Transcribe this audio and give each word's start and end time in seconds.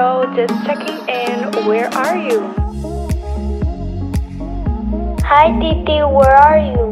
Joe, 0.00 0.24
just 0.34 0.54
checking 0.64 0.96
in. 1.08 1.66
Where 1.68 1.92
are 1.92 2.16
you? 2.16 2.40
Hi, 5.28 5.52
Titi, 5.60 6.00
where 6.00 6.36
are 6.40 6.56
you? 6.56 6.86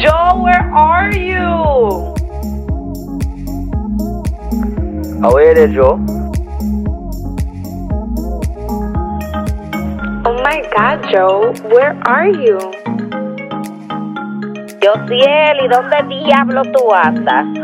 Joe, 0.00 0.40
where 0.40 0.64
are 0.72 1.12
you? 1.12 1.44
Are 5.20 5.34
we 5.36 5.52
there, 5.52 5.68
Joe? 5.68 6.00
Oh 10.24 10.36
my 10.40 10.64
god, 10.74 11.04
Joe, 11.12 11.52
where 11.68 12.00
are 12.08 12.28
you? 12.28 12.56
Josiel, 14.80 15.56
¿y 15.64 15.68
dónde 15.68 16.02
diablo 16.08 16.62
tú 16.72 16.94
andas? 16.94 17.61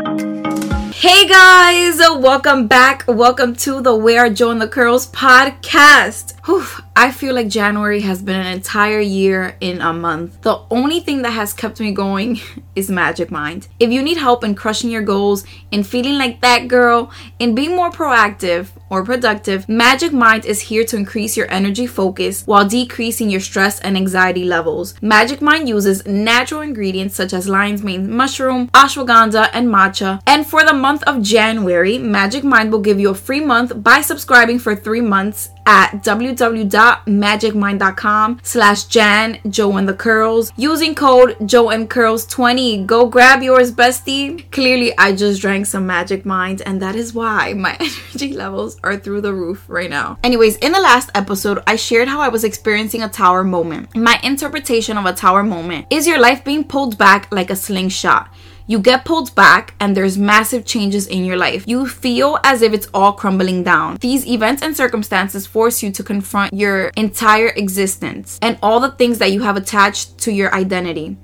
Hey 1.01 1.25
guys, 1.29 1.97
welcome 1.97 2.67
back. 2.67 3.05
Welcome 3.07 3.55
to 3.63 3.79
the 3.79 3.95
Where 3.95 4.29
Jo 4.29 4.51
and 4.51 4.61
the 4.61 4.67
Curls 4.67 5.07
podcast. 5.07 6.33
Whew, 6.49 6.65
I 6.95 7.11
feel 7.11 7.35
like 7.35 7.47
January 7.47 8.01
has 8.01 8.23
been 8.23 8.39
an 8.39 8.47
entire 8.47 8.99
year 8.99 9.55
in 9.61 9.81
a 9.81 9.93
month. 9.93 10.41
The 10.41 10.59
only 10.71 10.99
thing 10.99 11.21
that 11.21 11.33
has 11.33 11.53
kept 11.53 11.79
me 11.79 11.91
going 11.91 12.41
is 12.75 12.89
Magic 12.89 13.29
Mind. 13.29 13.67
If 13.79 13.91
you 13.91 14.01
need 14.01 14.17
help 14.17 14.43
in 14.43 14.55
crushing 14.55 14.89
your 14.89 15.03
goals, 15.03 15.45
in 15.69 15.83
feeling 15.83 16.17
like 16.17 16.41
that 16.41 16.67
girl, 16.67 17.11
in 17.37 17.53
being 17.53 17.75
more 17.75 17.91
proactive 17.91 18.69
or 18.89 19.05
productive, 19.05 19.69
Magic 19.69 20.11
Mind 20.11 20.43
is 20.43 20.61
here 20.61 20.83
to 20.85 20.97
increase 20.97 21.37
your 21.37 21.51
energy 21.51 21.85
focus 21.85 22.41
while 22.47 22.67
decreasing 22.67 23.29
your 23.29 23.41
stress 23.41 23.79
and 23.81 23.95
anxiety 23.95 24.43
levels. 24.43 24.95
Magic 25.03 25.43
Mind 25.43 25.69
uses 25.69 26.03
natural 26.07 26.61
ingredients 26.61 27.15
such 27.15 27.31
as 27.31 27.47
lion's 27.47 27.83
mane 27.83 28.09
mushroom, 28.09 28.69
ashwagandha, 28.69 29.51
and 29.53 29.67
matcha. 29.67 30.19
And 30.25 30.47
for 30.47 30.65
the 30.65 30.73
month 30.73 31.03
of 31.03 31.21
January, 31.21 31.99
Magic 31.99 32.43
Mind 32.43 32.71
will 32.71 32.79
give 32.79 32.99
you 32.99 33.11
a 33.11 33.15
free 33.27 33.45
month 33.45 33.83
by 33.83 34.01
subscribing 34.01 34.57
for 34.57 34.75
three 34.75 35.01
months 35.01 35.49
at 35.69 36.01
www.magicmind.com 36.01 38.39
slash 38.41 38.85
Jan 38.85 39.39
Jo 39.47 39.77
and 39.77 39.87
the 39.87 39.93
Curls 39.93 40.51
using 40.57 40.95
code 40.95 41.37
Jo 41.45 41.69
and 41.69 41.87
Curls 41.87 42.25
20. 42.25 42.85
Go 42.85 43.05
grab 43.05 43.43
yours, 43.43 43.71
bestie. 43.71 44.51
Clearly, 44.51 44.97
I 44.97 45.15
just 45.15 45.41
drank 45.41 45.67
some 45.67 45.85
Magic 45.85 46.25
Mind, 46.25 46.63
and 46.65 46.81
that 46.81 46.95
is 46.95 47.13
why 47.13 47.53
my 47.53 47.77
energy 47.79 48.33
levels 48.33 48.79
are 48.83 48.97
through 48.97 49.21
the 49.21 49.35
roof 49.35 49.63
right 49.67 49.91
now. 49.91 50.17
Anyways, 50.23 50.57
in 50.57 50.71
the 50.71 50.79
last 50.79 51.11
episode, 51.13 51.61
I 51.67 51.75
shared 51.75 52.07
how 52.07 52.19
I 52.19 52.29
was 52.29 52.43
experiencing 52.43 53.03
a 53.03 53.09
tower 53.09 53.43
moment. 53.43 53.95
My 53.95 54.19
interpretation 54.23 54.97
of 54.97 55.05
a 55.05 55.13
tower 55.13 55.43
moment 55.43 55.85
is 55.91 56.07
your 56.07 56.17
life 56.19 56.43
being 56.43 56.63
pulled 56.63 56.97
back 56.97 57.31
like 57.31 57.51
a 57.51 57.55
slingshot. 57.55 58.33
You 58.69 58.77
get 58.77 59.03
pulled 59.03 59.33
back 59.33 59.73
and 59.79 59.97
there's 59.97 60.15
massive 60.15 60.63
changes 60.63 61.07
in 61.07 61.25
your 61.25 61.37
life. 61.37 61.63
You 61.65 61.87
feel 61.87 62.37
as 62.43 62.61
if 62.61 62.71
it's 62.71 62.87
all 62.93 63.13
crumbling 63.13 63.63
down. 63.63 63.97
These 63.99 64.27
events 64.27 64.61
and 64.61 64.77
circumstances 64.77 65.47
force 65.47 65.81
you 65.81 65.91
to 65.91 66.03
confront 66.03 66.53
your 66.53 66.91
entire 66.95 67.47
existence 67.47 68.37
and 68.43 68.59
all 68.61 68.79
the 68.79 68.91
things 68.91 69.17
that 69.17 69.31
you 69.31 69.41
have 69.41 69.57
attached 69.57 70.19
to 70.19 70.31
your 70.31 70.53
identity. 70.53 71.17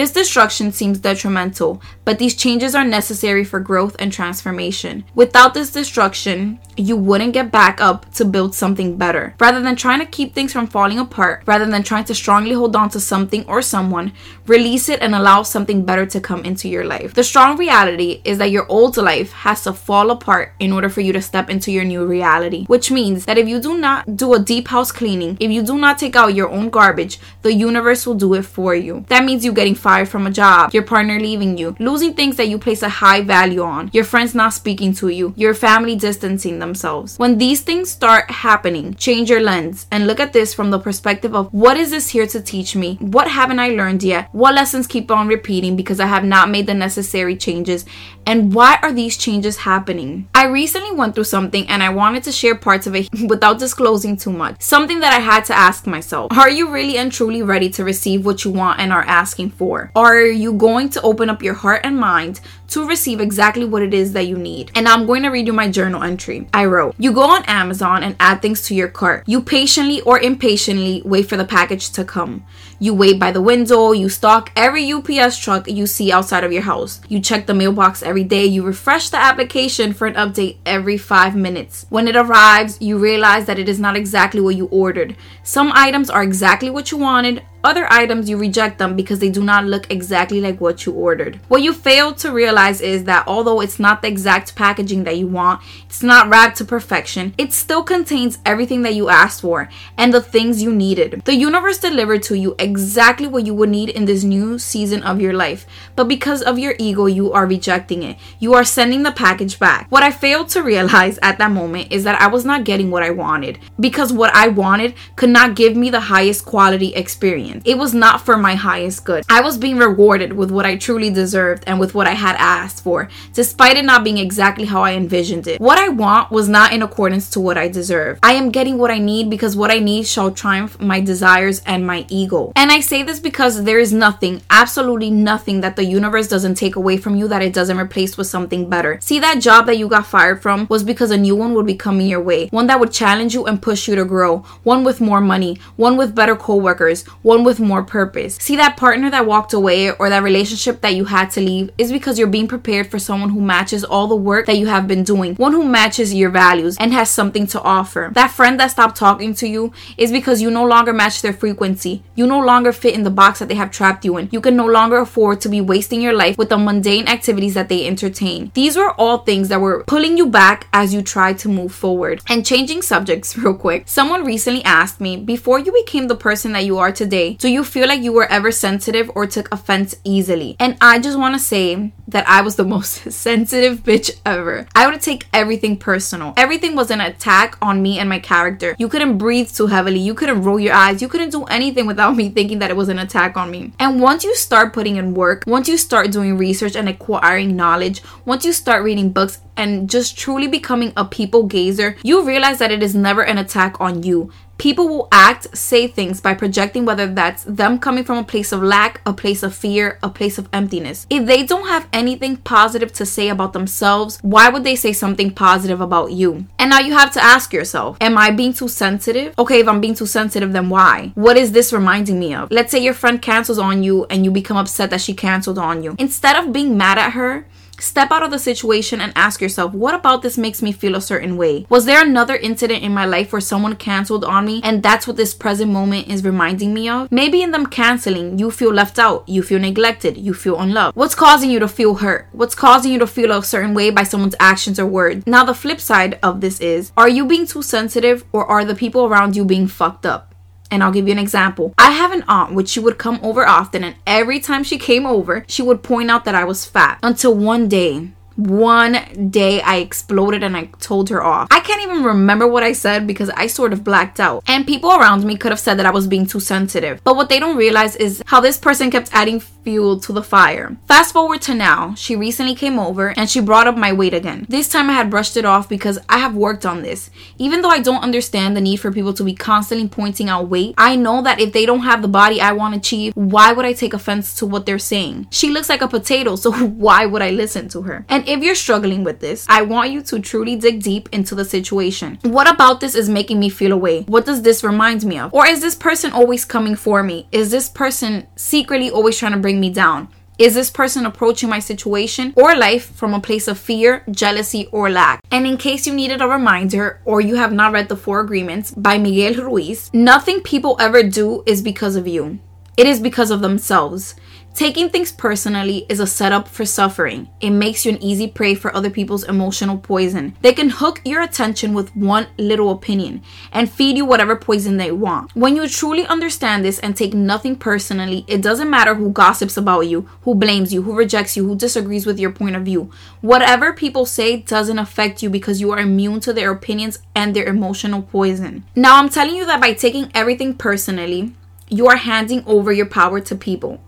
This 0.00 0.12
destruction 0.12 0.72
seems 0.72 0.98
detrimental, 0.98 1.82
but 2.06 2.18
these 2.18 2.34
changes 2.34 2.74
are 2.74 2.86
necessary 2.86 3.44
for 3.44 3.60
growth 3.60 3.96
and 3.98 4.10
transformation. 4.10 5.04
Without 5.14 5.52
this 5.52 5.70
destruction, 5.70 6.58
you 6.74 6.96
wouldn't 6.96 7.34
get 7.34 7.52
back 7.52 7.82
up 7.82 8.10
to 8.14 8.24
build 8.24 8.54
something 8.54 8.96
better. 8.96 9.34
Rather 9.38 9.60
than 9.60 9.76
trying 9.76 10.00
to 10.00 10.06
keep 10.06 10.34
things 10.34 10.54
from 10.54 10.66
falling 10.66 10.98
apart, 10.98 11.42
rather 11.44 11.66
than 11.66 11.82
trying 11.82 12.04
to 12.04 12.14
strongly 12.14 12.54
hold 12.54 12.74
on 12.74 12.88
to 12.88 12.98
something 12.98 13.44
or 13.44 13.60
someone, 13.60 14.14
release 14.46 14.88
it 14.88 15.02
and 15.02 15.14
allow 15.14 15.42
something 15.42 15.84
better 15.84 16.06
to 16.06 16.18
come 16.18 16.46
into 16.46 16.66
your 16.66 16.86
life. 16.86 17.12
The 17.12 17.22
strong 17.22 17.58
reality 17.58 18.22
is 18.24 18.38
that 18.38 18.50
your 18.50 18.64
old 18.70 18.96
life 18.96 19.32
has 19.32 19.64
to 19.64 19.74
fall 19.74 20.10
apart 20.10 20.54
in 20.58 20.72
order 20.72 20.88
for 20.88 21.02
you 21.02 21.12
to 21.12 21.20
step 21.20 21.50
into 21.50 21.70
your 21.70 21.84
new 21.84 22.06
reality, 22.06 22.64
which 22.68 22.90
means 22.90 23.26
that 23.26 23.36
if 23.36 23.46
you 23.46 23.60
do 23.60 23.76
not 23.76 24.16
do 24.16 24.32
a 24.32 24.38
deep 24.38 24.68
house 24.68 24.90
cleaning, 24.90 25.36
if 25.40 25.50
you 25.50 25.62
do 25.62 25.76
not 25.76 25.98
take 25.98 26.16
out 26.16 26.34
your 26.34 26.48
own 26.48 26.70
garbage, 26.70 27.20
the 27.42 27.52
universe 27.52 28.06
will 28.06 28.14
do 28.14 28.32
it 28.32 28.46
for 28.46 28.74
you. 28.74 29.04
That 29.08 29.26
means 29.26 29.44
you 29.44 29.52
getting 29.52 29.74
fired 29.74 29.89
from 29.90 30.26
a 30.26 30.30
job, 30.30 30.72
your 30.72 30.82
partner 30.82 31.18
leaving 31.18 31.58
you, 31.58 31.76
losing 31.78 32.14
things 32.14 32.36
that 32.36 32.48
you 32.48 32.58
place 32.58 32.82
a 32.82 32.88
high 32.88 33.20
value 33.22 33.62
on, 33.62 33.90
your 33.92 34.04
friends 34.04 34.34
not 34.34 34.52
speaking 34.52 34.94
to 34.94 35.08
you, 35.08 35.34
your 35.36 35.54
family 35.54 35.96
distancing 35.96 36.58
themselves. 36.58 37.18
When 37.18 37.38
these 37.38 37.60
things 37.62 37.90
start 37.90 38.30
happening, 38.30 38.94
change 38.94 39.28
your 39.28 39.40
lens 39.40 39.86
and 39.90 40.06
look 40.06 40.20
at 40.20 40.32
this 40.32 40.54
from 40.54 40.70
the 40.70 40.78
perspective 40.78 41.34
of 41.34 41.52
what 41.52 41.76
is 41.76 41.90
this 41.90 42.10
here 42.10 42.26
to 42.28 42.40
teach 42.40 42.76
me? 42.76 42.98
What 43.00 43.28
haven't 43.28 43.58
I 43.58 43.68
learned 43.70 44.02
yet? 44.02 44.28
What 44.32 44.54
lessons 44.54 44.86
keep 44.86 45.10
on 45.10 45.28
repeating 45.28 45.76
because 45.76 46.00
I 46.00 46.06
have 46.06 46.24
not 46.24 46.50
made 46.50 46.66
the 46.66 46.74
necessary 46.74 47.36
changes? 47.36 47.84
And 48.26 48.54
why 48.54 48.78
are 48.82 48.92
these 48.92 49.16
changes 49.16 49.56
happening? 49.58 50.28
I 50.34 50.46
recently 50.46 50.92
went 50.92 51.14
through 51.14 51.24
something 51.24 51.68
and 51.68 51.82
I 51.82 51.90
wanted 51.90 52.22
to 52.24 52.32
share 52.32 52.54
parts 52.54 52.86
of 52.86 52.94
it 52.94 53.08
without 53.28 53.58
disclosing 53.58 54.16
too 54.16 54.32
much. 54.32 54.62
Something 54.62 55.00
that 55.00 55.12
I 55.12 55.20
had 55.20 55.44
to 55.46 55.56
ask 55.56 55.86
myself 55.86 56.32
Are 56.36 56.50
you 56.50 56.70
really 56.70 56.96
and 56.96 57.10
truly 57.10 57.42
ready 57.42 57.70
to 57.70 57.84
receive 57.84 58.24
what 58.24 58.44
you 58.44 58.50
want 58.50 58.80
and 58.80 58.92
are 58.92 59.02
asking 59.02 59.50
for? 59.50 59.69
Are 59.94 60.20
you 60.20 60.52
going 60.52 60.90
to 60.90 61.02
open 61.02 61.30
up 61.30 61.42
your 61.42 61.54
heart 61.54 61.82
and 61.84 61.98
mind 61.98 62.40
to 62.68 62.86
receive 62.86 63.20
exactly 63.20 63.64
what 63.64 63.82
it 63.82 63.94
is 63.94 64.12
that 64.12 64.26
you 64.26 64.36
need? 64.36 64.70
And 64.74 64.88
I'm 64.88 65.06
going 65.06 65.22
to 65.22 65.28
read 65.28 65.46
you 65.46 65.52
my 65.52 65.70
journal 65.70 66.02
entry. 66.02 66.46
I 66.52 66.64
wrote, 66.66 66.94
You 66.98 67.12
go 67.12 67.22
on 67.22 67.44
Amazon 67.44 68.02
and 68.02 68.16
add 68.20 68.42
things 68.42 68.62
to 68.66 68.74
your 68.74 68.88
cart. 68.88 69.24
You 69.26 69.42
patiently 69.42 70.00
or 70.02 70.18
impatiently 70.20 71.02
wait 71.04 71.28
for 71.28 71.36
the 71.36 71.44
package 71.44 71.90
to 71.90 72.04
come. 72.04 72.44
You 72.78 72.94
wait 72.94 73.18
by 73.18 73.30
the 73.30 73.42
window, 73.42 73.92
you 73.92 74.08
stalk 74.08 74.50
every 74.56 74.90
UPS 74.90 75.36
truck 75.38 75.68
you 75.68 75.86
see 75.86 76.10
outside 76.10 76.44
of 76.44 76.52
your 76.52 76.62
house. 76.62 77.00
You 77.08 77.20
check 77.20 77.46
the 77.46 77.54
mailbox 77.54 78.02
every 78.02 78.24
day, 78.24 78.46
you 78.46 78.62
refresh 78.62 79.10
the 79.10 79.18
application 79.18 79.92
for 79.92 80.06
an 80.06 80.14
update 80.14 80.56
every 80.64 80.96
five 80.96 81.36
minutes. 81.36 81.84
When 81.90 82.08
it 82.08 82.16
arrives, 82.16 82.80
you 82.80 82.96
realize 82.98 83.44
that 83.46 83.58
it 83.58 83.68
is 83.68 83.78
not 83.78 83.96
exactly 83.96 84.40
what 84.40 84.56
you 84.56 84.66
ordered. 84.66 85.16
Some 85.42 85.72
items 85.74 86.08
are 86.08 86.22
exactly 86.22 86.70
what 86.70 86.90
you 86.90 86.96
wanted, 86.96 87.42
other 87.62 87.86
items 87.92 88.28
you 88.28 88.36
reject 88.38 88.78
them 88.78 88.96
because 88.96 89.18
they 89.18 89.30
do 89.30 89.42
not 89.42 89.66
look 89.66 89.90
exactly 89.90 90.40
like 90.40 90.60
what 90.60 90.86
you 90.86 90.92
ordered. 90.92 91.40
What 91.48 91.62
you 91.62 91.72
fail 91.72 92.14
to 92.14 92.32
realize 92.32 92.80
is 92.80 93.04
that 93.04 93.26
although 93.26 93.60
it's 93.60 93.78
not 93.78 94.02
the 94.02 94.08
exact 94.08 94.54
packaging 94.54 95.04
that 95.04 95.18
you 95.18 95.26
want, 95.26 95.60
it's 95.84 96.02
not 96.02 96.28
wrapped 96.28 96.56
to 96.58 96.64
perfection, 96.64 97.34
it 97.36 97.52
still 97.52 97.82
contains 97.82 98.38
everything 98.46 98.82
that 98.82 98.94
you 98.94 99.08
asked 99.08 99.42
for 99.42 99.68
and 99.96 100.14
the 100.14 100.22
things 100.22 100.62
you 100.62 100.74
needed. 100.74 101.22
The 101.24 101.34
universe 101.34 101.78
delivered 101.78 102.22
to 102.24 102.38
you 102.38 102.54
exactly 102.58 103.26
what 103.26 103.44
you 103.44 103.54
would 103.54 103.68
need 103.68 103.90
in 103.90 104.04
this 104.06 104.24
new 104.24 104.58
season 104.58 105.02
of 105.02 105.20
your 105.20 105.34
life, 105.34 105.66
but 105.96 106.08
because 106.08 106.42
of 106.42 106.58
your 106.58 106.74
ego, 106.78 107.06
you 107.06 107.32
are 107.32 107.46
rejecting 107.46 108.02
it. 108.02 108.16
You 108.38 108.54
are 108.54 108.64
sending 108.64 109.02
the 109.02 109.12
package 109.12 109.58
back. 109.58 109.86
What 109.90 110.02
I 110.02 110.10
failed 110.10 110.48
to 110.50 110.62
realize 110.62 111.18
at 111.22 111.38
that 111.38 111.50
moment 111.50 111.92
is 111.92 112.04
that 112.04 112.20
I 112.20 112.28
was 112.28 112.44
not 112.44 112.64
getting 112.64 112.90
what 112.90 113.02
I 113.02 113.10
wanted 113.10 113.58
because 113.78 114.12
what 114.12 114.34
I 114.34 114.48
wanted 114.48 114.94
could 115.16 115.30
not 115.30 115.56
give 115.56 115.76
me 115.76 115.90
the 115.90 116.00
highest 116.00 116.44
quality 116.44 116.94
experience. 116.94 117.49
It 117.64 117.78
was 117.78 117.94
not 117.94 118.24
for 118.24 118.36
my 118.36 118.54
highest 118.54 119.04
good. 119.04 119.24
I 119.28 119.40
was 119.40 119.58
being 119.58 119.78
rewarded 119.78 120.32
with 120.32 120.50
what 120.50 120.66
I 120.66 120.76
truly 120.76 121.10
deserved 121.10 121.64
and 121.66 121.80
with 121.80 121.94
what 121.94 122.06
I 122.06 122.12
had 122.12 122.36
asked 122.36 122.82
for, 122.84 123.08
despite 123.32 123.76
it 123.76 123.84
not 123.84 124.04
being 124.04 124.18
exactly 124.18 124.66
how 124.66 124.82
I 124.82 124.92
envisioned 124.92 125.46
it. 125.46 125.60
What 125.60 125.78
I 125.78 125.88
want 125.88 126.30
was 126.30 126.48
not 126.48 126.72
in 126.72 126.82
accordance 126.82 127.30
to 127.30 127.40
what 127.40 127.58
I 127.58 127.68
deserve. 127.68 128.18
I 128.22 128.34
am 128.34 128.50
getting 128.50 128.78
what 128.78 128.90
I 128.90 128.98
need 128.98 129.30
because 129.30 129.56
what 129.56 129.70
I 129.70 129.78
need 129.78 130.06
shall 130.06 130.30
triumph 130.30 130.80
my 130.80 131.00
desires 131.00 131.62
and 131.66 131.86
my 131.86 132.06
ego. 132.08 132.52
And 132.56 132.70
I 132.70 132.80
say 132.80 133.02
this 133.02 133.20
because 133.20 133.64
there 133.64 133.78
is 133.78 133.92
nothing, 133.92 134.42
absolutely 134.50 135.10
nothing 135.10 135.60
that 135.60 135.76
the 135.76 135.84
universe 135.84 136.28
doesn't 136.28 136.54
take 136.54 136.76
away 136.76 136.96
from 136.96 137.16
you 137.16 137.28
that 137.28 137.42
it 137.42 137.52
doesn't 137.52 137.78
replace 137.78 138.16
with 138.16 138.26
something 138.26 138.68
better. 138.68 138.98
See 139.00 139.18
that 139.20 139.40
job 139.40 139.66
that 139.66 139.78
you 139.78 139.88
got 139.88 140.06
fired 140.06 140.42
from 140.42 140.66
was 140.68 140.82
because 140.82 141.10
a 141.10 141.16
new 141.16 141.36
one 141.36 141.54
would 141.54 141.66
be 141.66 141.74
coming 141.74 142.06
your 142.06 142.20
way. 142.20 142.48
One 142.48 142.66
that 142.68 142.80
would 142.80 142.92
challenge 142.92 143.34
you 143.34 143.46
and 143.46 143.62
push 143.62 143.88
you 143.88 143.96
to 143.96 144.04
grow. 144.04 144.38
One 144.62 144.84
with 144.84 145.00
more 145.00 145.20
money, 145.20 145.58
one 145.76 145.96
with 145.96 146.14
better 146.14 146.36
coworkers, 146.36 147.04
one 147.22 147.39
with 147.44 147.60
more 147.60 147.82
purpose. 147.82 148.36
See 148.36 148.56
that 148.56 148.76
partner 148.76 149.10
that 149.10 149.26
walked 149.26 149.52
away 149.52 149.90
or 149.90 150.08
that 150.08 150.22
relationship 150.22 150.80
that 150.80 150.94
you 150.94 151.06
had 151.06 151.30
to 151.32 151.40
leave 151.40 151.70
is 151.78 151.92
because 151.92 152.18
you're 152.18 152.28
being 152.28 152.48
prepared 152.48 152.90
for 152.90 152.98
someone 152.98 153.30
who 153.30 153.40
matches 153.40 153.84
all 153.84 154.06
the 154.06 154.16
work 154.16 154.46
that 154.46 154.58
you 154.58 154.66
have 154.66 154.86
been 154.86 155.04
doing. 155.04 155.34
One 155.36 155.52
who 155.52 155.64
matches 155.64 156.14
your 156.14 156.30
values 156.30 156.76
and 156.78 156.92
has 156.92 157.10
something 157.10 157.46
to 157.48 157.60
offer. 157.62 158.10
That 158.12 158.30
friend 158.30 158.58
that 158.60 158.70
stopped 158.70 158.96
talking 158.96 159.34
to 159.34 159.48
you 159.48 159.72
is 159.96 160.12
because 160.12 160.42
you 160.42 160.50
no 160.50 160.64
longer 160.64 160.92
match 160.92 161.22
their 161.22 161.32
frequency. 161.32 162.02
You 162.14 162.26
no 162.26 162.40
longer 162.40 162.72
fit 162.72 162.94
in 162.94 163.02
the 163.02 163.10
box 163.10 163.38
that 163.38 163.48
they 163.48 163.54
have 163.54 163.70
trapped 163.70 164.04
you 164.04 164.16
in. 164.16 164.28
You 164.32 164.40
can 164.40 164.56
no 164.56 164.66
longer 164.66 164.98
afford 164.98 165.40
to 165.42 165.48
be 165.48 165.60
wasting 165.60 166.00
your 166.00 166.12
life 166.12 166.38
with 166.38 166.48
the 166.48 166.58
mundane 166.58 167.08
activities 167.08 167.54
that 167.54 167.68
they 167.68 167.86
entertain. 167.86 168.50
These 168.54 168.76
were 168.76 168.92
all 168.92 169.18
things 169.18 169.48
that 169.48 169.60
were 169.60 169.84
pulling 169.84 170.16
you 170.16 170.26
back 170.26 170.66
as 170.72 170.94
you 170.94 171.02
tried 171.02 171.38
to 171.38 171.48
move 171.48 171.72
forward. 171.72 172.22
And 172.28 172.44
changing 172.44 172.82
subjects 172.82 173.36
real 173.38 173.54
quick, 173.54 173.84
someone 173.86 174.24
recently 174.24 174.64
asked 174.64 175.00
me, 175.00 175.16
before 175.16 175.58
you 175.58 175.72
became 175.72 176.08
the 176.08 176.16
person 176.16 176.52
that 176.52 176.64
you 176.64 176.78
are 176.78 176.92
today, 176.92 177.29
Do 177.38 177.48
you 177.48 177.64
feel 177.64 177.88
like 177.88 178.02
you 178.02 178.12
were 178.12 178.30
ever 178.30 178.50
sensitive 178.50 179.10
or 179.14 179.26
took 179.26 179.52
offense 179.52 179.96
easily? 180.04 180.56
And 180.58 180.76
I 180.80 180.98
just 180.98 181.18
want 181.18 181.34
to 181.34 181.40
say 181.40 181.92
that 182.08 182.28
I 182.28 182.42
was 182.42 182.56
the 182.56 182.64
most 182.74 183.10
sensitive 183.12 183.82
bitch 183.82 184.20
ever. 184.26 184.66
I 184.74 184.88
would 184.88 185.00
take 185.00 185.26
everything 185.32 185.76
personal. 185.76 186.34
Everything 186.36 186.74
was 186.74 186.90
an 186.90 187.00
attack 187.00 187.56
on 187.62 187.82
me 187.82 187.98
and 187.98 188.08
my 188.08 188.18
character. 188.18 188.76
You 188.78 188.88
couldn't 188.88 189.18
breathe 189.18 189.50
too 189.50 189.66
heavily. 189.66 189.98
You 189.98 190.14
couldn't 190.14 190.42
roll 190.42 190.60
your 190.60 190.74
eyes. 190.74 191.02
You 191.02 191.08
couldn't 191.08 191.30
do 191.30 191.44
anything 191.44 191.86
without 191.86 192.16
me 192.20 192.30
thinking 192.30 192.58
that 192.60 192.70
it 192.70 192.76
was 192.76 192.88
an 192.88 192.98
attack 192.98 193.36
on 193.36 193.50
me. 193.50 193.72
And 193.78 194.00
once 194.00 194.24
you 194.24 194.34
start 194.34 194.72
putting 194.72 194.96
in 194.96 195.14
work, 195.14 195.44
once 195.46 195.68
you 195.68 195.76
start 195.76 196.12
doing 196.12 196.36
research 196.36 196.76
and 196.76 196.88
acquiring 196.88 197.56
knowledge, 197.56 198.02
once 198.24 198.44
you 198.44 198.52
start 198.52 198.82
reading 198.84 199.12
books 199.12 199.40
and 199.56 199.90
just 199.90 200.16
truly 200.16 200.48
becoming 200.48 200.92
a 200.96 201.04
people 201.04 201.44
gazer, 201.44 201.96
you 202.02 202.22
realize 202.24 202.58
that 202.58 202.72
it 202.72 202.82
is 202.82 202.94
never 202.94 203.22
an 203.22 203.38
attack 203.38 203.80
on 203.80 204.02
you. 204.02 204.30
People 204.60 204.88
will 204.88 205.08
act, 205.10 205.56
say 205.56 205.86
things 205.86 206.20
by 206.20 206.34
projecting 206.34 206.84
whether 206.84 207.06
that's 207.06 207.44
them 207.44 207.78
coming 207.78 208.04
from 208.04 208.18
a 208.18 208.24
place 208.24 208.52
of 208.52 208.62
lack, 208.62 209.00
a 209.06 209.12
place 209.14 209.42
of 209.42 209.54
fear, 209.54 209.98
a 210.02 210.10
place 210.10 210.36
of 210.36 210.50
emptiness. 210.52 211.06
If 211.08 211.24
they 211.24 211.44
don't 211.44 211.66
have 211.66 211.88
anything 211.94 212.36
positive 212.36 212.92
to 212.92 213.06
say 213.06 213.30
about 213.30 213.54
themselves, 213.54 214.18
why 214.20 214.50
would 214.50 214.64
they 214.64 214.76
say 214.76 214.92
something 214.92 215.30
positive 215.30 215.80
about 215.80 216.12
you? 216.12 216.44
And 216.58 216.68
now 216.68 216.80
you 216.80 216.92
have 216.92 217.10
to 217.12 217.24
ask 217.24 217.54
yourself, 217.54 217.96
am 218.02 218.18
I 218.18 218.32
being 218.32 218.52
too 218.52 218.68
sensitive? 218.68 219.32
Okay, 219.38 219.60
if 219.60 219.66
I'm 219.66 219.80
being 219.80 219.94
too 219.94 220.04
sensitive, 220.04 220.52
then 220.52 220.68
why? 220.68 221.12
What 221.14 221.38
is 221.38 221.52
this 221.52 221.72
reminding 221.72 222.20
me 222.20 222.34
of? 222.34 222.50
Let's 222.50 222.70
say 222.70 222.80
your 222.80 222.92
friend 222.92 223.22
cancels 223.22 223.58
on 223.58 223.82
you 223.82 224.04
and 224.10 224.26
you 224.26 224.30
become 224.30 224.58
upset 224.58 224.90
that 224.90 225.00
she 225.00 225.14
canceled 225.14 225.58
on 225.58 225.82
you. 225.82 225.96
Instead 225.98 226.36
of 226.36 226.52
being 226.52 226.76
mad 226.76 226.98
at 226.98 227.12
her, 227.12 227.46
Step 227.80 228.10
out 228.10 228.22
of 228.22 228.30
the 228.30 228.38
situation 228.38 229.00
and 229.00 229.12
ask 229.16 229.40
yourself, 229.40 229.72
what 229.72 229.94
about 229.94 230.20
this 230.20 230.36
makes 230.36 230.60
me 230.60 230.70
feel 230.70 230.94
a 230.94 231.00
certain 231.00 231.36
way? 231.36 231.66
Was 231.70 231.86
there 231.86 232.04
another 232.04 232.36
incident 232.36 232.82
in 232.82 232.92
my 232.92 233.06
life 233.06 233.32
where 233.32 233.40
someone 233.40 233.74
canceled 233.74 234.22
on 234.22 234.44
me 234.44 234.60
and 234.62 234.82
that's 234.82 235.06
what 235.06 235.16
this 235.16 235.32
present 235.32 235.72
moment 235.72 236.08
is 236.08 236.22
reminding 236.22 236.74
me 236.74 236.88
of? 236.88 237.10
Maybe 237.10 237.42
in 237.42 237.52
them 237.52 237.66
canceling, 237.66 238.38
you 238.38 238.50
feel 238.50 238.72
left 238.72 238.98
out, 238.98 239.26
you 239.26 239.42
feel 239.42 239.58
neglected, 239.58 240.18
you 240.18 240.34
feel 240.34 240.58
unloved. 240.58 240.94
What's 240.94 241.14
causing 241.14 241.50
you 241.50 241.58
to 241.58 241.68
feel 241.68 241.94
hurt? 241.94 242.28
What's 242.32 242.54
causing 242.54 242.92
you 242.92 242.98
to 242.98 243.06
feel 243.06 243.32
a 243.32 243.42
certain 243.42 243.74
way 243.74 243.90
by 243.90 244.02
someone's 244.02 244.36
actions 244.38 244.78
or 244.78 244.86
words? 244.86 245.26
Now, 245.26 245.44
the 245.44 245.54
flip 245.54 245.80
side 245.80 246.18
of 246.22 246.40
this 246.42 246.60
is, 246.60 246.92
are 246.96 247.08
you 247.08 247.24
being 247.24 247.46
too 247.46 247.62
sensitive 247.62 248.24
or 248.32 248.44
are 248.46 248.64
the 248.64 248.74
people 248.74 249.06
around 249.06 249.36
you 249.36 249.44
being 249.44 249.66
fucked 249.66 250.04
up? 250.04 250.29
And 250.70 250.82
I'll 250.82 250.92
give 250.92 251.06
you 251.06 251.12
an 251.12 251.18
example. 251.18 251.74
I 251.78 251.90
have 251.90 252.12
an 252.12 252.24
aunt 252.28 252.54
which 252.54 252.68
she 252.68 252.80
would 252.80 252.98
come 252.98 253.18
over 253.22 253.46
often, 253.46 253.82
and 253.82 253.96
every 254.06 254.40
time 254.40 254.62
she 254.62 254.78
came 254.78 255.06
over, 255.06 255.44
she 255.48 255.62
would 255.62 255.82
point 255.82 256.10
out 256.10 256.24
that 256.24 256.34
I 256.34 256.44
was 256.44 256.64
fat. 256.64 256.98
Until 257.02 257.34
one 257.34 257.68
day, 257.68 258.10
one 258.48 259.30
day 259.30 259.60
I 259.60 259.76
exploded 259.76 260.42
and 260.42 260.56
I 260.56 260.66
told 260.80 261.08
her 261.10 261.22
off. 261.22 261.48
I 261.50 261.60
can't 261.60 261.82
even 261.82 262.02
remember 262.02 262.46
what 262.46 262.62
I 262.62 262.72
said 262.72 263.06
because 263.06 263.30
I 263.30 263.46
sort 263.46 263.72
of 263.72 263.84
blacked 263.84 264.20
out. 264.20 264.42
And 264.46 264.66
people 264.66 264.90
around 264.92 265.24
me 265.24 265.36
could 265.36 265.52
have 265.52 265.60
said 265.60 265.78
that 265.78 265.86
I 265.86 265.90
was 265.90 266.06
being 266.06 266.26
too 266.26 266.40
sensitive. 266.40 267.02
But 267.04 267.16
what 267.16 267.28
they 267.28 267.38
don't 267.38 267.56
realize 267.56 267.96
is 267.96 268.22
how 268.26 268.40
this 268.40 268.58
person 268.58 268.90
kept 268.90 269.10
adding 269.12 269.40
fuel 269.40 270.00
to 270.00 270.12
the 270.12 270.22
fire. 270.22 270.76
Fast 270.88 271.12
forward 271.12 271.42
to 271.42 271.54
now, 271.54 271.94
she 271.94 272.16
recently 272.16 272.54
came 272.54 272.78
over 272.78 273.12
and 273.16 273.28
she 273.28 273.40
brought 273.40 273.66
up 273.66 273.76
my 273.76 273.92
weight 273.92 274.14
again. 274.14 274.46
This 274.48 274.68
time 274.68 274.88
I 274.88 274.94
had 274.94 275.10
brushed 275.10 275.36
it 275.36 275.44
off 275.44 275.68
because 275.68 275.98
I 276.08 276.18
have 276.18 276.34
worked 276.34 276.64
on 276.64 276.82
this. 276.82 277.10
Even 277.38 277.60
though 277.62 277.68
I 277.68 277.80
don't 277.80 278.02
understand 278.02 278.56
the 278.56 278.60
need 278.60 278.78
for 278.78 278.90
people 278.92 279.12
to 279.14 279.24
be 279.24 279.34
constantly 279.34 279.88
pointing 279.88 280.28
out 280.28 280.48
weight, 280.48 280.74
I 280.78 280.96
know 280.96 281.22
that 281.22 281.40
if 281.40 281.52
they 281.52 281.66
don't 281.66 281.80
have 281.80 282.02
the 282.02 282.08
body 282.08 282.40
I 282.40 282.52
want 282.52 282.74
to 282.74 282.78
achieve, 282.78 283.12
why 283.14 283.52
would 283.52 283.66
I 283.66 283.72
take 283.72 283.92
offense 283.92 284.34
to 284.36 284.46
what 284.46 284.66
they're 284.66 284.78
saying? 284.78 285.28
She 285.30 285.50
looks 285.50 285.68
like 285.68 285.82
a 285.82 285.88
potato, 285.88 286.36
so 286.44 286.52
why 286.52 287.06
would 287.06 287.22
I 287.22 287.30
listen 287.30 287.68
to 287.70 287.82
her? 287.82 288.04
And 288.08 288.26
if 288.30 288.44
you're 288.44 288.54
struggling 288.54 289.02
with 289.02 289.18
this, 289.18 289.44
I 289.48 289.62
want 289.62 289.90
you 289.90 290.02
to 290.02 290.20
truly 290.20 290.54
dig 290.54 290.84
deep 290.84 291.08
into 291.10 291.34
the 291.34 291.44
situation. 291.44 292.20
What 292.22 292.48
about 292.48 292.78
this 292.78 292.94
is 292.94 293.08
making 293.08 293.40
me 293.40 293.48
feel 293.48 293.72
away? 293.72 294.02
What 294.02 294.24
does 294.24 294.42
this 294.42 294.62
remind 294.62 295.04
me 295.04 295.18
of? 295.18 295.34
Or 295.34 295.48
is 295.48 295.60
this 295.60 295.74
person 295.74 296.12
always 296.12 296.44
coming 296.44 296.76
for 296.76 297.02
me? 297.02 297.26
Is 297.32 297.50
this 297.50 297.68
person 297.68 298.28
secretly 298.36 298.88
always 298.88 299.18
trying 299.18 299.32
to 299.32 299.38
bring 299.38 299.58
me 299.58 299.70
down? 299.70 300.08
Is 300.38 300.54
this 300.54 300.70
person 300.70 301.06
approaching 301.06 301.48
my 301.48 301.58
situation 301.58 302.32
or 302.36 302.54
life 302.54 302.94
from 302.94 303.14
a 303.14 303.20
place 303.20 303.48
of 303.48 303.58
fear, 303.58 304.04
jealousy, 304.12 304.68
or 304.70 304.88
lack? 304.88 305.20
And 305.32 305.44
in 305.44 305.56
case 305.56 305.84
you 305.84 305.92
needed 305.92 306.22
a 306.22 306.28
reminder 306.28 307.02
or 307.04 307.20
you 307.20 307.34
have 307.34 307.52
not 307.52 307.72
read 307.72 307.88
The 307.88 307.96
Four 307.96 308.20
Agreements 308.20 308.70
by 308.70 308.96
Miguel 308.96 309.42
Ruiz, 309.42 309.90
nothing 309.92 310.40
people 310.40 310.76
ever 310.78 311.02
do 311.02 311.42
is 311.46 311.62
because 311.62 311.96
of 311.96 312.06
you. 312.06 312.38
It 312.76 312.86
is 312.86 313.00
because 313.00 313.30
of 313.30 313.42
themselves. 313.42 314.14
Taking 314.54 314.90
things 314.90 315.10
personally 315.10 315.86
is 315.88 316.00
a 316.00 316.06
setup 316.06 316.46
for 316.46 316.66
suffering. 316.66 317.30
It 317.40 317.50
makes 317.50 317.86
you 317.86 317.92
an 317.92 318.02
easy 318.02 318.28
prey 318.28 318.54
for 318.54 318.74
other 318.76 318.90
people's 318.90 319.24
emotional 319.24 319.78
poison. 319.78 320.36
They 320.42 320.52
can 320.52 320.68
hook 320.68 321.00
your 321.04 321.22
attention 321.22 321.72
with 321.72 321.96
one 321.96 322.26
little 322.36 322.70
opinion 322.70 323.22
and 323.52 323.70
feed 323.70 323.96
you 323.96 324.04
whatever 324.04 324.36
poison 324.36 324.76
they 324.76 324.90
want. 324.90 325.34
When 325.34 325.56
you 325.56 325.66
truly 325.66 326.06
understand 326.06 326.64
this 326.64 326.78
and 326.80 326.94
take 326.94 327.14
nothing 327.14 327.56
personally, 327.56 328.24
it 328.28 328.42
doesn't 328.42 328.68
matter 328.68 328.94
who 328.94 329.10
gossips 329.10 329.56
about 329.56 329.86
you, 329.86 330.08
who 330.22 330.34
blames 330.34 330.74
you, 330.74 330.82
who 330.82 330.94
rejects 330.94 331.36
you, 331.36 331.46
who 331.46 331.56
disagrees 331.56 332.04
with 332.04 332.18
your 332.18 332.30
point 332.30 332.56
of 332.56 332.64
view. 332.64 332.90
Whatever 333.22 333.72
people 333.72 334.04
say 334.04 334.38
doesn't 334.38 334.78
affect 334.78 335.22
you 335.22 335.30
because 335.30 335.60
you 335.60 335.70
are 335.70 335.78
immune 335.78 336.20
to 336.20 336.34
their 336.34 336.50
opinions 336.50 336.98
and 337.14 337.34
their 337.34 337.46
emotional 337.46 338.02
poison. 338.02 338.64
Now, 338.74 338.96
I'm 338.96 339.08
telling 339.08 339.36
you 339.36 339.46
that 339.46 339.60
by 339.60 339.72
taking 339.72 340.10
everything 340.14 340.54
personally, 340.54 341.32
you 341.70 341.86
are 341.86 341.96
handing 341.96 342.42
over 342.46 342.72
your 342.72 342.86
power 342.86 343.20
to 343.20 343.34
people. 343.36 343.80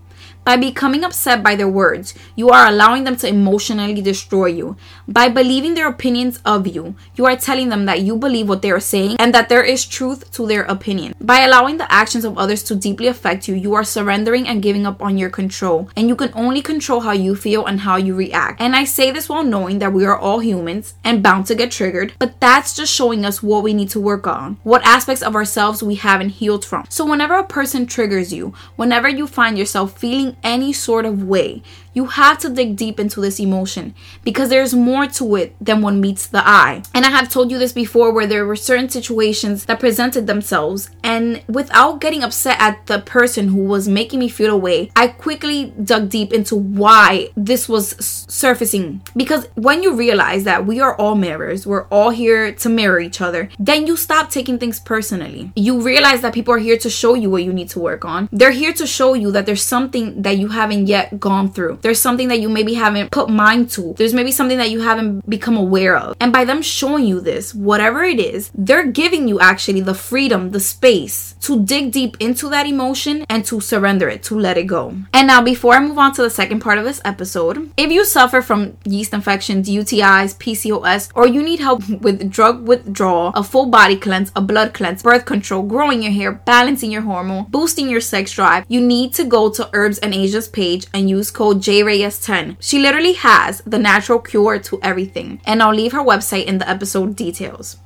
By 0.44 0.56
becoming 0.56 1.04
upset 1.04 1.40
by 1.40 1.54
their 1.54 1.68
words, 1.68 2.14
you 2.34 2.50
are 2.50 2.66
allowing 2.66 3.04
them 3.04 3.14
to 3.18 3.28
emotionally 3.28 4.02
destroy 4.02 4.46
you. 4.46 4.76
By 5.06 5.28
believing 5.28 5.74
their 5.74 5.86
opinions 5.86 6.40
of 6.44 6.66
you, 6.66 6.96
you 7.14 7.26
are 7.26 7.36
telling 7.36 7.68
them 7.68 7.84
that 7.84 8.00
you 8.00 8.16
believe 8.16 8.48
what 8.48 8.60
they 8.60 8.72
are 8.72 8.80
saying 8.80 9.16
and 9.20 9.32
that 9.34 9.48
there 9.48 9.62
is 9.62 9.86
truth 9.86 10.32
to 10.32 10.46
their 10.48 10.62
opinion. 10.62 11.14
By 11.20 11.40
allowing 11.40 11.76
the 11.76 11.90
actions 11.92 12.24
of 12.24 12.36
others 12.36 12.64
to 12.64 12.74
deeply 12.74 13.06
affect 13.06 13.46
you, 13.46 13.54
you 13.54 13.74
are 13.74 13.84
surrendering 13.84 14.48
and 14.48 14.62
giving 14.62 14.84
up 14.84 15.00
on 15.00 15.16
your 15.16 15.30
control. 15.30 15.88
And 15.94 16.08
you 16.08 16.16
can 16.16 16.32
only 16.34 16.60
control 16.60 17.00
how 17.00 17.12
you 17.12 17.36
feel 17.36 17.64
and 17.64 17.80
how 17.80 17.94
you 17.94 18.16
react. 18.16 18.60
And 18.60 18.74
I 18.74 18.82
say 18.82 19.12
this 19.12 19.28
while 19.28 19.44
knowing 19.44 19.78
that 19.78 19.92
we 19.92 20.04
are 20.04 20.18
all 20.18 20.40
humans 20.40 20.94
and 21.04 21.22
bound 21.22 21.46
to 21.46 21.54
get 21.54 21.70
triggered, 21.70 22.14
but 22.18 22.40
that's 22.40 22.74
just 22.74 22.92
showing 22.92 23.24
us 23.24 23.44
what 23.44 23.62
we 23.62 23.74
need 23.74 23.90
to 23.90 24.00
work 24.00 24.26
on, 24.26 24.58
what 24.64 24.84
aspects 24.84 25.22
of 25.22 25.36
ourselves 25.36 25.84
we 25.84 25.94
haven't 25.94 26.30
healed 26.30 26.64
from. 26.64 26.84
So 26.88 27.06
whenever 27.06 27.34
a 27.34 27.46
person 27.46 27.86
triggers 27.86 28.32
you, 28.32 28.54
whenever 28.74 29.08
you 29.08 29.28
find 29.28 29.56
yourself 29.56 29.96
feeling 29.96 30.31
any 30.42 30.72
sort 30.72 31.04
of 31.04 31.22
way, 31.24 31.62
you 31.94 32.06
have 32.06 32.38
to 32.38 32.48
dig 32.48 32.76
deep 32.76 32.98
into 32.98 33.20
this 33.20 33.38
emotion 33.38 33.94
because 34.24 34.48
there's 34.48 34.74
more 34.74 35.06
to 35.06 35.36
it 35.36 35.54
than 35.60 35.82
what 35.82 35.94
meets 35.94 36.26
the 36.26 36.46
eye. 36.46 36.82
And 36.94 37.04
I 37.04 37.10
have 37.10 37.28
told 37.28 37.50
you 37.50 37.58
this 37.58 37.72
before 37.72 38.12
where 38.12 38.26
there 38.26 38.46
were 38.46 38.56
certain 38.56 38.88
situations 38.88 39.66
that 39.66 39.80
presented 39.80 40.26
themselves, 40.26 40.90
and 41.02 41.42
without 41.48 42.00
getting 42.00 42.22
upset 42.22 42.56
at 42.60 42.86
the 42.86 43.00
person 43.00 43.48
who 43.48 43.64
was 43.64 43.88
making 43.88 44.20
me 44.20 44.28
feel 44.28 44.54
away, 44.54 44.90
I 44.96 45.08
quickly 45.08 45.72
dug 45.82 46.08
deep 46.08 46.32
into 46.32 46.56
why 46.56 47.28
this 47.36 47.68
was 47.68 47.96
surfacing. 48.28 49.02
Because 49.16 49.48
when 49.54 49.82
you 49.82 49.94
realize 49.94 50.44
that 50.44 50.66
we 50.66 50.80
are 50.80 50.96
all 50.96 51.14
mirrors, 51.14 51.66
we're 51.66 51.86
all 51.88 52.10
here 52.10 52.52
to 52.52 52.68
mirror 52.68 53.00
each 53.00 53.20
other, 53.20 53.50
then 53.58 53.86
you 53.86 53.96
stop 53.96 54.30
taking 54.30 54.58
things 54.58 54.80
personally. 54.80 55.52
You 55.54 55.80
realize 55.80 56.20
that 56.22 56.34
people 56.34 56.54
are 56.54 56.58
here 56.58 56.78
to 56.78 56.90
show 56.90 57.14
you 57.14 57.30
what 57.30 57.44
you 57.44 57.52
need 57.52 57.68
to 57.70 57.80
work 57.80 58.04
on, 58.04 58.28
they're 58.32 58.50
here 58.50 58.72
to 58.74 58.86
show 58.86 59.14
you 59.14 59.30
that 59.32 59.46
there's 59.46 59.62
something 59.62 60.22
that 60.22 60.38
you 60.38 60.48
haven't 60.48 60.86
yet 60.86 61.20
gone 61.20 61.50
through 61.50 61.78
there's 61.82 62.00
something 62.00 62.28
that 62.28 62.40
you 62.40 62.48
maybe 62.48 62.74
haven't 62.74 63.10
put 63.10 63.28
mind 63.28 63.70
to. 63.70 63.94
There's 63.98 64.14
maybe 64.14 64.32
something 64.32 64.58
that 64.58 64.70
you 64.70 64.80
haven't 64.80 65.28
become 65.28 65.56
aware 65.56 65.96
of. 65.96 66.16
And 66.20 66.32
by 66.32 66.44
them 66.44 66.62
showing 66.62 67.04
you 67.04 67.20
this, 67.20 67.54
whatever 67.54 68.02
it 68.04 68.20
is, 68.20 68.50
they're 68.54 68.86
giving 68.86 69.28
you 69.28 69.40
actually 69.40 69.80
the 69.80 69.94
freedom, 69.94 70.50
the 70.52 70.60
space 70.60 71.34
to 71.42 71.62
dig 71.64 71.92
deep 71.92 72.16
into 72.20 72.48
that 72.48 72.66
emotion 72.66 73.26
and 73.28 73.44
to 73.46 73.60
surrender 73.60 74.08
it, 74.08 74.22
to 74.24 74.38
let 74.38 74.56
it 74.56 74.64
go. 74.64 74.94
And 75.12 75.26
now, 75.26 75.42
before 75.42 75.74
I 75.74 75.80
move 75.80 75.98
on 75.98 76.14
to 76.14 76.22
the 76.22 76.30
second 76.30 76.60
part 76.60 76.78
of 76.78 76.84
this 76.84 77.00
episode, 77.04 77.70
if 77.76 77.90
you 77.90 78.04
suffer 78.04 78.40
from 78.40 78.76
yeast 78.84 79.12
infections, 79.12 79.68
UTIs, 79.68 80.36
PCOS, 80.36 81.10
or 81.14 81.26
you 81.26 81.42
need 81.42 81.60
help 81.60 81.86
with 82.00 82.30
drug 82.30 82.66
withdrawal, 82.66 83.32
a 83.34 83.42
full 83.42 83.66
body 83.66 83.96
cleanse, 83.96 84.30
a 84.36 84.40
blood 84.40 84.72
cleanse, 84.72 85.02
birth 85.02 85.24
control, 85.24 85.62
growing 85.62 86.02
your 86.02 86.12
hair, 86.12 86.32
balancing 86.32 86.92
your 86.92 87.02
hormone, 87.02 87.46
boosting 87.50 87.88
your 87.88 88.00
sex 88.00 88.32
drive, 88.32 88.64
you 88.68 88.80
need 88.80 89.12
to 89.14 89.24
go 89.24 89.50
to 89.50 89.68
Herbs 89.72 89.98
and 89.98 90.14
Asia's 90.14 90.48
page 90.48 90.86
and 90.94 91.10
use 91.10 91.30
code 91.30 91.60
J 91.60 91.71
JReyes10. 91.72 92.56
She 92.60 92.78
literally 92.78 93.14
has 93.14 93.62
the 93.64 93.78
natural 93.78 94.18
cure 94.18 94.58
to 94.58 94.78
everything, 94.82 95.40
and 95.46 95.62
I'll 95.62 95.74
leave 95.74 95.92
her 95.92 96.00
website 96.00 96.44
in 96.44 96.58
the 96.58 96.68
episode 96.68 97.16
details. 97.16 97.78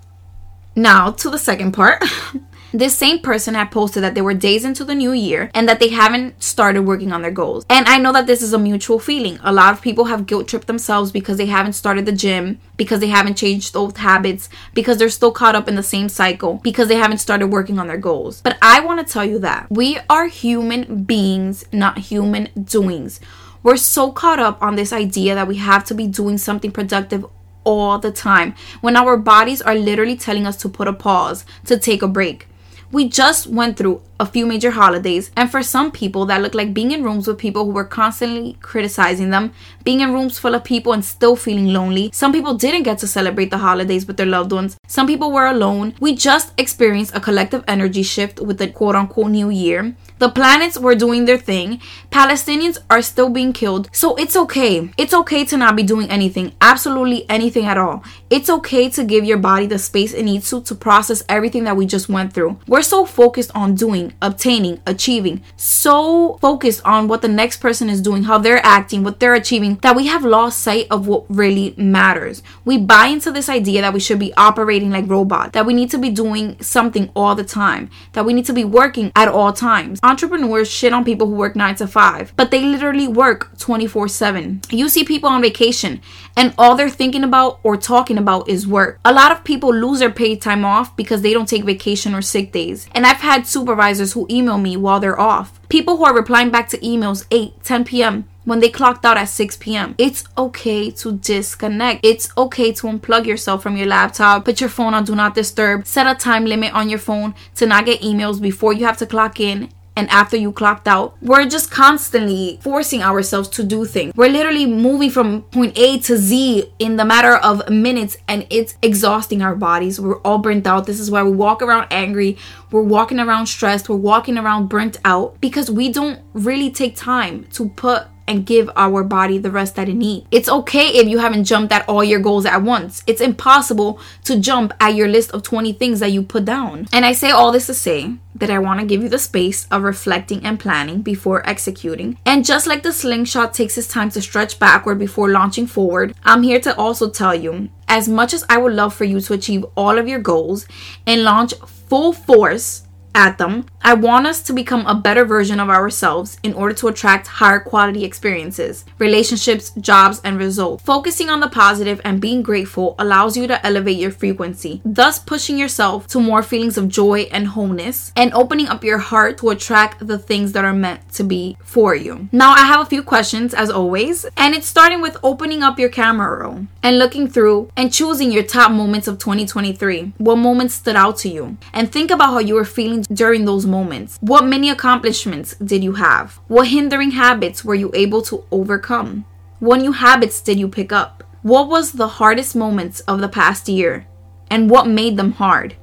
Now, 0.74 1.12
to 1.12 1.30
the 1.30 1.38
second 1.38 1.72
part. 1.72 2.02
this 2.72 2.96
same 2.96 3.20
person 3.20 3.54
had 3.54 3.70
posted 3.70 4.02
that 4.02 4.14
they 4.14 4.20
were 4.20 4.34
days 4.34 4.64
into 4.64 4.84
the 4.84 4.94
new 4.94 5.12
year 5.12 5.50
and 5.54 5.68
that 5.68 5.80
they 5.80 5.88
haven't 5.88 6.42
started 6.42 6.82
working 6.82 7.12
on 7.12 7.22
their 7.22 7.30
goals. 7.30 7.64
And 7.70 7.86
I 7.86 7.98
know 7.98 8.12
that 8.12 8.26
this 8.26 8.42
is 8.42 8.52
a 8.52 8.58
mutual 8.58 8.98
feeling. 8.98 9.38
A 9.42 9.52
lot 9.52 9.72
of 9.72 9.80
people 9.80 10.06
have 10.06 10.26
guilt 10.26 10.48
tripped 10.48 10.66
themselves 10.66 11.12
because 11.12 11.38
they 11.38 11.46
haven't 11.46 11.74
started 11.74 12.04
the 12.04 12.12
gym, 12.12 12.58
because 12.76 13.00
they 13.00 13.06
haven't 13.06 13.36
changed 13.36 13.76
old 13.76 13.96
habits, 13.98 14.48
because 14.74 14.98
they're 14.98 15.08
still 15.08 15.32
caught 15.32 15.54
up 15.54 15.68
in 15.68 15.76
the 15.76 15.82
same 15.82 16.08
cycle, 16.08 16.54
because 16.64 16.88
they 16.88 16.96
haven't 16.96 17.18
started 17.18 17.46
working 17.46 17.78
on 17.78 17.86
their 17.86 17.96
goals. 17.96 18.42
But 18.42 18.58
I 18.60 18.80
want 18.80 19.06
to 19.06 19.10
tell 19.10 19.24
you 19.24 19.38
that 19.38 19.70
we 19.70 19.98
are 20.10 20.26
human 20.26 21.04
beings, 21.04 21.64
not 21.72 21.98
human 21.98 22.48
doings. 22.64 23.20
We're 23.66 23.76
so 23.76 24.12
caught 24.12 24.38
up 24.38 24.62
on 24.62 24.76
this 24.76 24.92
idea 24.92 25.34
that 25.34 25.48
we 25.48 25.56
have 25.56 25.82
to 25.86 25.94
be 25.94 26.06
doing 26.06 26.38
something 26.38 26.70
productive 26.70 27.26
all 27.64 27.98
the 27.98 28.12
time 28.12 28.54
when 28.80 28.94
our 28.94 29.16
bodies 29.16 29.60
are 29.60 29.74
literally 29.74 30.14
telling 30.14 30.46
us 30.46 30.56
to 30.58 30.68
put 30.68 30.86
a 30.86 30.92
pause, 30.92 31.44
to 31.64 31.76
take 31.76 32.00
a 32.00 32.06
break. 32.06 32.46
We 32.92 33.08
just 33.08 33.48
went 33.48 33.76
through 33.76 34.02
a 34.20 34.24
few 34.24 34.46
major 34.46 34.70
holidays, 34.70 35.32
and 35.36 35.50
for 35.50 35.64
some 35.64 35.90
people, 35.90 36.26
that 36.26 36.40
looked 36.40 36.54
like 36.54 36.72
being 36.72 36.92
in 36.92 37.02
rooms 37.02 37.26
with 37.26 37.38
people 37.38 37.64
who 37.64 37.72
were 37.72 37.84
constantly 37.84 38.56
criticizing 38.62 39.30
them, 39.30 39.52
being 39.82 39.98
in 39.98 40.12
rooms 40.12 40.38
full 40.38 40.54
of 40.54 40.62
people 40.62 40.92
and 40.92 41.04
still 41.04 41.34
feeling 41.34 41.72
lonely. 41.72 42.10
Some 42.12 42.32
people 42.32 42.54
didn't 42.54 42.84
get 42.84 42.98
to 42.98 43.08
celebrate 43.08 43.50
the 43.50 43.58
holidays 43.58 44.06
with 44.06 44.16
their 44.16 44.26
loved 44.26 44.52
ones. 44.52 44.76
Some 44.86 45.08
people 45.08 45.32
were 45.32 45.46
alone. 45.46 45.96
We 45.98 46.14
just 46.14 46.52
experienced 46.56 47.16
a 47.16 47.20
collective 47.20 47.64
energy 47.66 48.04
shift 48.04 48.38
with 48.38 48.58
the 48.58 48.68
quote 48.68 48.94
unquote 48.94 49.32
new 49.32 49.50
year. 49.50 49.96
The 50.18 50.30
planets 50.30 50.78
were 50.78 50.94
doing 50.94 51.26
their 51.26 51.36
thing. 51.36 51.78
Palestinians 52.10 52.78
are 52.88 53.02
still 53.02 53.28
being 53.28 53.52
killed. 53.52 53.90
So 53.92 54.14
it's 54.16 54.34
okay. 54.34 54.90
It's 54.96 55.12
okay 55.12 55.44
to 55.44 55.58
not 55.58 55.76
be 55.76 55.82
doing 55.82 56.10
anything. 56.10 56.54
Absolutely 56.62 57.28
anything 57.28 57.66
at 57.66 57.76
all. 57.76 58.02
It's 58.30 58.48
okay 58.48 58.88
to 58.90 59.04
give 59.04 59.26
your 59.26 59.36
body 59.36 59.66
the 59.66 59.78
space 59.78 60.14
it 60.14 60.22
needs 60.22 60.48
to 60.50 60.62
to 60.62 60.74
process 60.74 61.22
everything 61.28 61.64
that 61.64 61.76
we 61.76 61.84
just 61.84 62.08
went 62.08 62.32
through. 62.32 62.58
We're 62.66 62.80
so 62.80 63.04
focused 63.04 63.50
on 63.54 63.74
doing, 63.74 64.14
obtaining, 64.22 64.80
achieving, 64.86 65.42
so 65.56 66.38
focused 66.40 66.80
on 66.86 67.08
what 67.08 67.20
the 67.20 67.28
next 67.28 67.58
person 67.58 67.90
is 67.90 68.00
doing, 68.00 68.22
how 68.22 68.38
they're 68.38 68.64
acting, 68.64 69.04
what 69.04 69.20
they're 69.20 69.34
achieving, 69.34 69.76
that 69.82 69.96
we 69.96 70.06
have 70.06 70.24
lost 70.24 70.60
sight 70.60 70.86
of 70.90 71.06
what 71.06 71.24
really 71.28 71.74
matters. 71.76 72.42
We 72.64 72.78
buy 72.78 73.08
into 73.08 73.30
this 73.30 73.50
idea 73.50 73.82
that 73.82 73.92
we 73.92 74.00
should 74.00 74.18
be 74.18 74.32
operating 74.34 74.90
like 74.90 75.08
robots, 75.08 75.52
that 75.52 75.66
we 75.66 75.74
need 75.74 75.90
to 75.90 75.98
be 75.98 76.10
doing 76.10 76.58
something 76.62 77.10
all 77.14 77.34
the 77.34 77.44
time, 77.44 77.90
that 78.14 78.24
we 78.24 78.32
need 78.32 78.46
to 78.46 78.54
be 78.54 78.64
working 78.64 79.12
at 79.14 79.28
all 79.28 79.52
times 79.52 80.00
entrepreneurs 80.06 80.70
shit 80.70 80.92
on 80.92 81.04
people 81.04 81.26
who 81.26 81.34
work 81.34 81.56
9 81.56 81.74
to 81.76 81.86
5, 81.86 82.32
but 82.36 82.50
they 82.50 82.62
literally 82.62 83.08
work 83.08 83.56
24 83.58 84.08
7. 84.08 84.60
You 84.70 84.88
see 84.88 85.04
people 85.04 85.28
on 85.28 85.42
vacation 85.42 86.00
and 86.36 86.54
all 86.56 86.76
they're 86.76 86.88
thinking 86.88 87.24
about 87.24 87.60
or 87.62 87.76
talking 87.76 88.18
about 88.18 88.48
is 88.48 88.66
work. 88.66 88.98
A 89.04 89.12
lot 89.12 89.32
of 89.32 89.44
people 89.44 89.74
lose 89.74 89.98
their 89.98 90.10
paid 90.10 90.40
time 90.40 90.64
off 90.64 90.96
because 90.96 91.22
they 91.22 91.32
don't 91.32 91.48
take 91.48 91.64
vacation 91.64 92.14
or 92.14 92.22
sick 92.22 92.52
days. 92.52 92.88
And 92.94 93.06
I've 93.06 93.16
had 93.16 93.46
supervisors 93.46 94.12
who 94.12 94.26
email 94.30 94.58
me 94.58 94.76
while 94.76 95.00
they're 95.00 95.20
off. 95.20 95.60
People 95.68 95.96
who 95.96 96.04
are 96.04 96.14
replying 96.14 96.50
back 96.50 96.68
to 96.70 96.78
emails 96.78 97.26
8, 97.30 97.62
10 97.62 97.84
p.m 97.84 98.28
when 98.46 98.60
they 98.60 98.70
clocked 98.70 99.04
out 99.04 99.18
at 99.18 99.24
6 99.24 99.56
p.m. 99.58 99.94
It's 99.98 100.24
okay 100.38 100.90
to 100.92 101.12
disconnect. 101.18 102.04
It's 102.04 102.30
okay 102.38 102.72
to 102.72 102.86
unplug 102.86 103.26
yourself 103.26 103.62
from 103.62 103.76
your 103.76 103.88
laptop, 103.88 104.44
put 104.44 104.60
your 104.60 104.70
phone 104.70 104.94
on 104.94 105.04
do 105.04 105.14
not 105.14 105.34
disturb, 105.34 105.84
set 105.84 106.06
a 106.06 106.14
time 106.14 106.46
limit 106.46 106.72
on 106.72 106.88
your 106.88 107.00
phone 107.00 107.34
to 107.56 107.66
not 107.66 107.84
get 107.84 108.00
emails 108.00 108.40
before 108.40 108.72
you 108.72 108.86
have 108.86 108.96
to 108.98 109.06
clock 109.06 109.40
in, 109.40 109.68
and 109.96 110.08
after 110.10 110.36
you 110.36 110.52
clocked 110.52 110.86
out. 110.86 111.16
We're 111.22 111.46
just 111.46 111.70
constantly 111.70 112.58
forcing 112.62 113.02
ourselves 113.02 113.48
to 113.50 113.64
do 113.64 113.84
things. 113.84 114.12
We're 114.14 114.28
literally 114.28 114.66
moving 114.66 115.10
from 115.10 115.42
point 115.42 115.76
A 115.78 115.98
to 116.00 116.16
Z 116.16 116.72
in 116.78 116.96
the 116.96 117.04
matter 117.04 117.36
of 117.36 117.68
minutes 117.68 118.16
and 118.28 118.46
it's 118.50 118.76
exhausting 118.82 119.42
our 119.42 119.56
bodies. 119.56 120.00
We're 120.00 120.20
all 120.20 120.38
burnt 120.38 120.66
out. 120.66 120.86
This 120.86 121.00
is 121.00 121.10
why 121.10 121.22
we 121.22 121.30
walk 121.30 121.62
around 121.62 121.88
angry. 121.90 122.36
We're 122.70 122.82
walking 122.82 123.18
around 123.18 123.46
stressed. 123.46 123.88
We're 123.88 123.96
walking 123.96 124.36
around 124.36 124.68
burnt 124.68 124.98
out 125.04 125.40
because 125.40 125.70
we 125.70 125.90
don't 125.90 126.20
really 126.34 126.70
take 126.70 126.96
time 126.96 127.44
to 127.52 127.70
put 127.70 128.08
and 128.28 128.46
give 128.46 128.70
our 128.76 129.04
body 129.04 129.38
the 129.38 129.50
rest 129.50 129.76
that 129.76 129.88
it 129.88 129.94
needs. 129.94 130.26
It's 130.30 130.48
okay 130.48 130.88
if 130.88 131.08
you 131.08 131.18
haven't 131.18 131.44
jumped 131.44 131.72
at 131.72 131.88
all 131.88 132.02
your 132.04 132.20
goals 132.20 132.46
at 132.46 132.62
once. 132.62 133.02
It's 133.06 133.20
impossible 133.20 134.00
to 134.24 134.38
jump 134.38 134.72
at 134.80 134.94
your 134.94 135.08
list 135.08 135.32
of 135.32 135.42
20 135.42 135.72
things 135.74 136.00
that 136.00 136.12
you 136.12 136.22
put 136.22 136.44
down. 136.44 136.86
And 136.92 137.04
I 137.04 137.12
say 137.12 137.30
all 137.30 137.52
this 137.52 137.66
to 137.66 137.74
say 137.74 138.14
that 138.34 138.50
I 138.50 138.58
want 138.58 138.80
to 138.80 138.86
give 138.86 139.02
you 139.02 139.08
the 139.08 139.18
space 139.18 139.66
of 139.70 139.82
reflecting 139.82 140.44
and 140.44 140.60
planning 140.60 141.02
before 141.02 141.48
executing. 141.48 142.18
And 142.26 142.44
just 142.44 142.66
like 142.66 142.82
the 142.82 142.92
slingshot 142.92 143.54
takes 143.54 143.78
its 143.78 143.88
time 143.88 144.10
to 144.10 144.22
stretch 144.22 144.58
backward 144.58 144.98
before 144.98 145.30
launching 145.30 145.66
forward, 145.66 146.14
I'm 146.24 146.42
here 146.42 146.60
to 146.60 146.76
also 146.76 147.08
tell 147.08 147.34
you 147.34 147.70
as 147.88 148.08
much 148.08 148.34
as 148.34 148.44
I 148.48 148.58
would 148.58 148.74
love 148.74 148.94
for 148.94 149.04
you 149.04 149.20
to 149.20 149.32
achieve 149.32 149.64
all 149.76 149.98
of 149.98 150.08
your 150.08 150.18
goals 150.18 150.66
and 151.06 151.22
launch 151.22 151.54
full 151.88 152.12
force 152.12 152.82
at 153.14 153.38
them, 153.38 153.64
I 153.86 153.94
want 153.94 154.26
us 154.26 154.42
to 154.42 154.52
become 154.52 154.84
a 154.84 154.96
better 154.96 155.24
version 155.24 155.60
of 155.60 155.70
ourselves 155.70 156.40
in 156.42 156.54
order 156.54 156.74
to 156.74 156.88
attract 156.88 157.28
higher 157.28 157.60
quality 157.60 158.04
experiences, 158.04 158.84
relationships, 158.98 159.70
jobs, 159.80 160.20
and 160.24 160.40
results. 160.40 160.82
Focusing 160.82 161.30
on 161.30 161.38
the 161.38 161.48
positive 161.48 162.00
and 162.04 162.20
being 162.20 162.42
grateful 162.42 162.96
allows 162.98 163.36
you 163.36 163.46
to 163.46 163.64
elevate 163.64 163.96
your 163.96 164.10
frequency, 164.10 164.82
thus 164.84 165.20
pushing 165.20 165.56
yourself 165.56 166.08
to 166.08 166.18
more 166.18 166.42
feelings 166.42 166.76
of 166.76 166.88
joy 166.88 167.28
and 167.30 167.46
wholeness 167.46 168.10
and 168.16 168.34
opening 168.34 168.66
up 168.66 168.82
your 168.82 168.98
heart 168.98 169.38
to 169.38 169.50
attract 169.50 170.04
the 170.04 170.18
things 170.18 170.50
that 170.50 170.64
are 170.64 170.74
meant 170.74 171.08
to 171.12 171.22
be 171.22 171.56
for 171.62 171.94
you. 171.94 172.28
Now, 172.32 172.54
I 172.54 172.64
have 172.64 172.80
a 172.80 172.90
few 172.90 173.04
questions 173.04 173.54
as 173.54 173.70
always, 173.70 174.26
and 174.36 174.52
it's 174.52 174.66
starting 174.66 175.00
with 175.00 175.16
opening 175.22 175.62
up 175.62 175.78
your 175.78 175.90
camera 175.90 176.40
roll 176.40 176.66
and 176.82 176.98
looking 176.98 177.28
through 177.28 177.70
and 177.76 177.92
choosing 177.92 178.32
your 178.32 178.42
top 178.42 178.72
moments 178.72 179.06
of 179.06 179.20
2023. 179.20 180.14
What 180.18 180.38
moments 180.38 180.74
stood 180.74 180.96
out 180.96 181.18
to 181.18 181.28
you? 181.28 181.56
And 181.72 181.92
think 181.92 182.10
about 182.10 182.32
how 182.32 182.40
you 182.40 182.54
were 182.54 182.64
feeling 182.64 183.02
during 183.12 183.44
those 183.44 183.64
moments? 183.64 183.75
What 184.20 184.46
many 184.46 184.70
accomplishments 184.70 185.54
did 185.56 185.82
you 185.84 185.92
have? 185.94 186.40
What 186.48 186.68
hindering 186.68 187.12
habits 187.12 187.64
were 187.64 187.74
you 187.74 187.90
able 187.94 188.22
to 188.22 188.44
overcome? 188.50 189.24
What 189.58 189.80
new 189.80 189.92
habits 189.92 190.40
did 190.40 190.58
you 190.58 190.68
pick 190.68 190.92
up? 190.92 191.24
What 191.42 191.68
was 191.68 191.92
the 191.92 192.08
hardest 192.08 192.56
moments 192.56 193.00
of 193.00 193.20
the 193.20 193.28
past 193.28 193.68
year? 193.68 194.06
And 194.50 194.68
what 194.70 194.86
made 194.86 195.16
them 195.16 195.32
hard? 195.32 195.76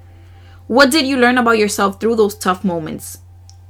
What 0.68 0.92
did 0.92 1.06
you 1.06 1.18
learn 1.18 1.38
about 1.38 1.58
yourself 1.58 2.00
through 2.00 2.16
those 2.16 2.36
tough 2.36 2.64
moments? 2.64 3.20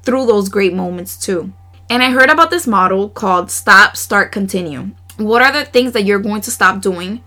Through 0.04 0.26
those 0.26 0.50
great 0.50 0.74
moments, 0.74 1.18
too. 1.18 1.54
And 1.90 2.02
I 2.02 2.12
heard 2.12 2.30
about 2.30 2.50
this 2.50 2.66
model 2.66 3.10
called 3.10 3.52
Stop, 3.52 3.96
Start, 3.98 4.32
Continue. 4.32 4.92
What 5.18 5.42
are 5.42 5.52
the 5.52 5.66
things 5.66 5.94
that 5.94 6.04
you're 6.04 6.20
going 6.20 6.42
to 6.42 6.52
stop 6.52 6.82
doing? 6.82 7.24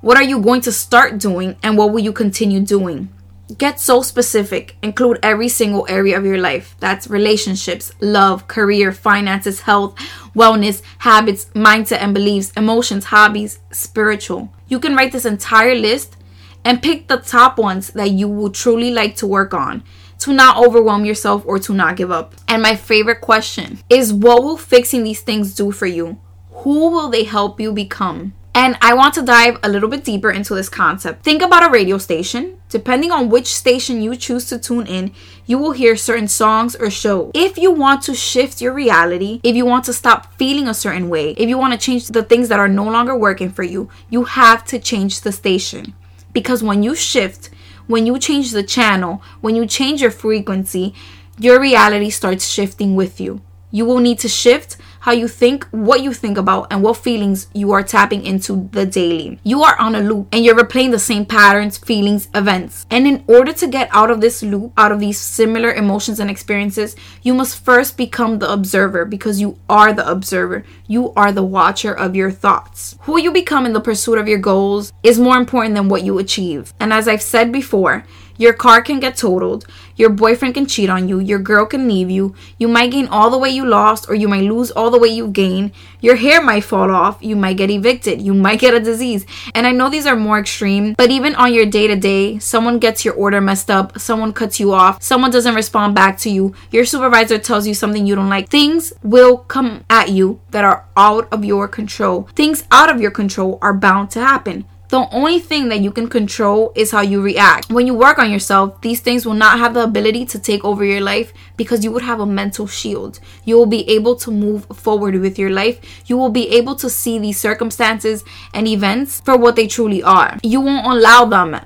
What 0.00 0.16
are 0.16 0.22
you 0.22 0.40
going 0.40 0.62
to 0.62 0.72
start 0.72 1.18
doing? 1.18 1.56
And 1.62 1.76
what 1.76 1.92
will 1.92 2.00
you 2.00 2.12
continue 2.12 2.60
doing? 2.60 3.10
Get 3.58 3.80
so 3.80 4.02
specific. 4.02 4.76
Include 4.82 5.18
every 5.22 5.48
single 5.48 5.86
area 5.88 6.16
of 6.16 6.24
your 6.24 6.38
life. 6.38 6.76
That's 6.78 7.08
relationships, 7.08 7.92
love, 8.00 8.46
career, 8.46 8.92
finances, 8.92 9.60
health, 9.60 9.96
wellness, 10.34 10.82
habits, 10.98 11.46
mindset 11.54 11.98
and 11.98 12.14
beliefs, 12.14 12.52
emotions, 12.56 13.06
hobbies, 13.06 13.58
spiritual. 13.72 14.52
You 14.68 14.78
can 14.78 14.94
write 14.94 15.12
this 15.12 15.24
entire 15.24 15.74
list 15.74 16.16
and 16.64 16.82
pick 16.82 17.08
the 17.08 17.16
top 17.16 17.58
ones 17.58 17.90
that 17.90 18.10
you 18.10 18.28
would 18.28 18.54
truly 18.54 18.90
like 18.90 19.16
to 19.16 19.26
work 19.26 19.54
on 19.54 19.82
to 20.20 20.32
not 20.32 20.58
overwhelm 20.58 21.04
yourself 21.04 21.42
or 21.46 21.58
to 21.58 21.72
not 21.72 21.96
give 21.96 22.10
up. 22.10 22.34
And 22.46 22.62
my 22.62 22.76
favorite 22.76 23.20
question 23.20 23.78
is 23.88 24.12
what 24.12 24.42
will 24.42 24.58
fixing 24.58 25.02
these 25.02 25.22
things 25.22 25.54
do 25.54 25.72
for 25.72 25.86
you? 25.86 26.20
Who 26.50 26.90
will 26.90 27.08
they 27.08 27.24
help 27.24 27.58
you 27.58 27.72
become? 27.72 28.34
And 28.54 28.76
I 28.80 28.94
want 28.94 29.14
to 29.14 29.22
dive 29.22 29.58
a 29.62 29.68
little 29.68 29.88
bit 29.88 30.02
deeper 30.02 30.30
into 30.30 30.54
this 30.54 30.68
concept. 30.68 31.22
Think 31.22 31.40
about 31.40 31.66
a 31.66 31.70
radio 31.70 31.98
station. 31.98 32.58
Depending 32.68 33.12
on 33.12 33.28
which 33.28 33.46
station 33.46 34.02
you 34.02 34.16
choose 34.16 34.46
to 34.46 34.58
tune 34.58 34.86
in, 34.86 35.12
you 35.46 35.56
will 35.56 35.72
hear 35.72 35.96
certain 35.96 36.26
songs 36.26 36.74
or 36.74 36.90
shows. 36.90 37.30
If 37.34 37.58
you 37.58 37.70
want 37.70 38.02
to 38.02 38.14
shift 38.14 38.60
your 38.60 38.72
reality, 38.72 39.40
if 39.44 39.54
you 39.54 39.64
want 39.66 39.84
to 39.84 39.92
stop 39.92 40.34
feeling 40.34 40.66
a 40.66 40.74
certain 40.74 41.08
way, 41.08 41.30
if 41.32 41.48
you 41.48 41.58
want 41.58 41.74
to 41.74 41.78
change 41.78 42.08
the 42.08 42.24
things 42.24 42.48
that 42.48 42.58
are 42.58 42.68
no 42.68 42.84
longer 42.84 43.16
working 43.16 43.50
for 43.50 43.62
you, 43.62 43.88
you 44.08 44.24
have 44.24 44.64
to 44.66 44.78
change 44.78 45.20
the 45.20 45.32
station. 45.32 45.94
Because 46.32 46.62
when 46.62 46.82
you 46.82 46.94
shift, 46.94 47.50
when 47.86 48.06
you 48.06 48.18
change 48.18 48.50
the 48.50 48.62
channel, 48.62 49.22
when 49.40 49.56
you 49.56 49.66
change 49.66 50.00
your 50.00 50.12
frequency, 50.12 50.94
your 51.38 51.60
reality 51.60 52.10
starts 52.10 52.48
shifting 52.48 52.94
with 52.94 53.20
you. 53.20 53.40
You 53.72 53.84
will 53.84 53.98
need 53.98 54.18
to 54.20 54.28
shift 54.28 54.76
how 55.00 55.12
you 55.12 55.26
think, 55.26 55.66
what 55.70 56.02
you 56.02 56.12
think 56.12 56.38
about, 56.38 56.68
and 56.70 56.82
what 56.82 56.96
feelings 56.96 57.48
you 57.52 57.72
are 57.72 57.82
tapping 57.82 58.24
into 58.24 58.68
the 58.72 58.86
daily. 58.86 59.38
You 59.42 59.62
are 59.62 59.78
on 59.78 59.94
a 59.94 60.00
loop 60.00 60.28
and 60.32 60.44
you're 60.44 60.54
replaying 60.54 60.92
the 60.92 60.98
same 60.98 61.26
patterns, 61.26 61.78
feelings, 61.78 62.28
events. 62.34 62.86
And 62.90 63.06
in 63.06 63.24
order 63.26 63.52
to 63.52 63.66
get 63.66 63.88
out 63.92 64.10
of 64.10 64.20
this 64.20 64.42
loop, 64.42 64.72
out 64.76 64.92
of 64.92 65.00
these 65.00 65.18
similar 65.18 65.72
emotions 65.72 66.20
and 66.20 66.30
experiences, 66.30 66.96
you 67.22 67.34
must 67.34 67.64
first 67.64 67.96
become 67.96 68.38
the 68.38 68.50
observer 68.50 69.04
because 69.04 69.40
you 69.40 69.58
are 69.68 69.92
the 69.92 70.08
observer. 70.08 70.64
You 70.86 71.12
are 71.14 71.32
the 71.32 71.42
watcher 71.42 71.92
of 71.92 72.14
your 72.14 72.30
thoughts. 72.30 72.96
Who 73.02 73.18
you 73.18 73.32
become 73.32 73.66
in 73.66 73.72
the 73.72 73.80
pursuit 73.80 74.18
of 74.18 74.28
your 74.28 74.38
goals 74.38 74.92
is 75.02 75.18
more 75.18 75.36
important 75.36 75.74
than 75.74 75.88
what 75.88 76.02
you 76.02 76.18
achieve. 76.18 76.74
And 76.78 76.92
as 76.92 77.08
I've 77.08 77.22
said 77.22 77.50
before, 77.50 78.04
your 78.40 78.54
car 78.54 78.80
can 78.80 79.00
get 79.00 79.18
totaled. 79.18 79.66
Your 79.96 80.08
boyfriend 80.08 80.54
can 80.54 80.64
cheat 80.64 80.88
on 80.88 81.10
you. 81.10 81.18
Your 81.18 81.38
girl 81.38 81.66
can 81.66 81.86
leave 81.86 82.08
you. 82.08 82.34
You 82.56 82.68
might 82.68 82.90
gain 82.90 83.06
all 83.08 83.28
the 83.28 83.36
weight 83.36 83.52
you 83.52 83.66
lost, 83.66 84.08
or 84.08 84.14
you 84.14 84.28
might 84.28 84.44
lose 84.44 84.70
all 84.70 84.90
the 84.90 84.98
weight 84.98 85.12
you 85.12 85.28
gained. 85.28 85.72
Your 86.00 86.16
hair 86.16 86.40
might 86.40 86.64
fall 86.64 86.90
off. 86.90 87.18
You 87.20 87.36
might 87.36 87.58
get 87.58 87.70
evicted. 87.70 88.22
You 88.22 88.32
might 88.32 88.58
get 88.58 88.72
a 88.72 88.80
disease. 88.80 89.26
And 89.54 89.66
I 89.66 89.72
know 89.72 89.90
these 89.90 90.06
are 90.06 90.16
more 90.16 90.38
extreme, 90.38 90.94
but 90.94 91.10
even 91.10 91.34
on 91.34 91.52
your 91.52 91.66
day 91.66 91.86
to 91.86 91.96
day, 91.96 92.38
someone 92.38 92.78
gets 92.78 93.04
your 93.04 93.12
order 93.12 93.42
messed 93.42 93.70
up. 93.70 93.98
Someone 93.98 94.32
cuts 94.32 94.58
you 94.58 94.72
off. 94.72 95.02
Someone 95.02 95.30
doesn't 95.30 95.54
respond 95.54 95.94
back 95.94 96.16
to 96.20 96.30
you. 96.30 96.54
Your 96.70 96.86
supervisor 96.86 97.36
tells 97.38 97.66
you 97.66 97.74
something 97.74 98.06
you 98.06 98.14
don't 98.14 98.30
like. 98.30 98.48
Things 98.48 98.94
will 99.02 99.36
come 99.36 99.84
at 99.90 100.08
you 100.08 100.40
that 100.52 100.64
are 100.64 100.86
out 100.96 101.30
of 101.30 101.44
your 101.44 101.68
control. 101.68 102.26
Things 102.34 102.64
out 102.70 102.88
of 102.88 103.02
your 103.02 103.10
control 103.10 103.58
are 103.60 103.74
bound 103.74 104.10
to 104.12 104.20
happen. 104.20 104.64
The 104.90 105.08
only 105.12 105.38
thing 105.38 105.68
that 105.68 105.82
you 105.82 105.92
can 105.92 106.08
control 106.08 106.72
is 106.74 106.90
how 106.90 107.02
you 107.02 107.22
react. 107.22 107.70
When 107.70 107.86
you 107.86 107.94
work 107.94 108.18
on 108.18 108.28
yourself, 108.28 108.80
these 108.80 108.98
things 108.98 109.24
will 109.24 109.34
not 109.34 109.60
have 109.60 109.72
the 109.72 109.84
ability 109.84 110.26
to 110.26 110.38
take 110.40 110.64
over 110.64 110.84
your 110.84 111.00
life 111.00 111.32
because 111.56 111.84
you 111.84 111.92
would 111.92 112.02
have 112.02 112.18
a 112.18 112.26
mental 112.26 112.66
shield. 112.66 113.20
You 113.44 113.56
will 113.56 113.66
be 113.66 113.88
able 113.88 114.16
to 114.16 114.32
move 114.32 114.66
forward 114.74 115.14
with 115.14 115.38
your 115.38 115.50
life. 115.50 115.78
You 116.06 116.16
will 116.16 116.28
be 116.28 116.48
able 116.48 116.74
to 116.74 116.90
see 116.90 117.20
these 117.20 117.38
circumstances 117.38 118.24
and 118.52 118.66
events 118.66 119.20
for 119.20 119.36
what 119.36 119.54
they 119.54 119.68
truly 119.68 120.02
are. 120.02 120.38
You 120.42 120.60
won't 120.60 120.84
allow 120.84 121.24
them 121.24 121.60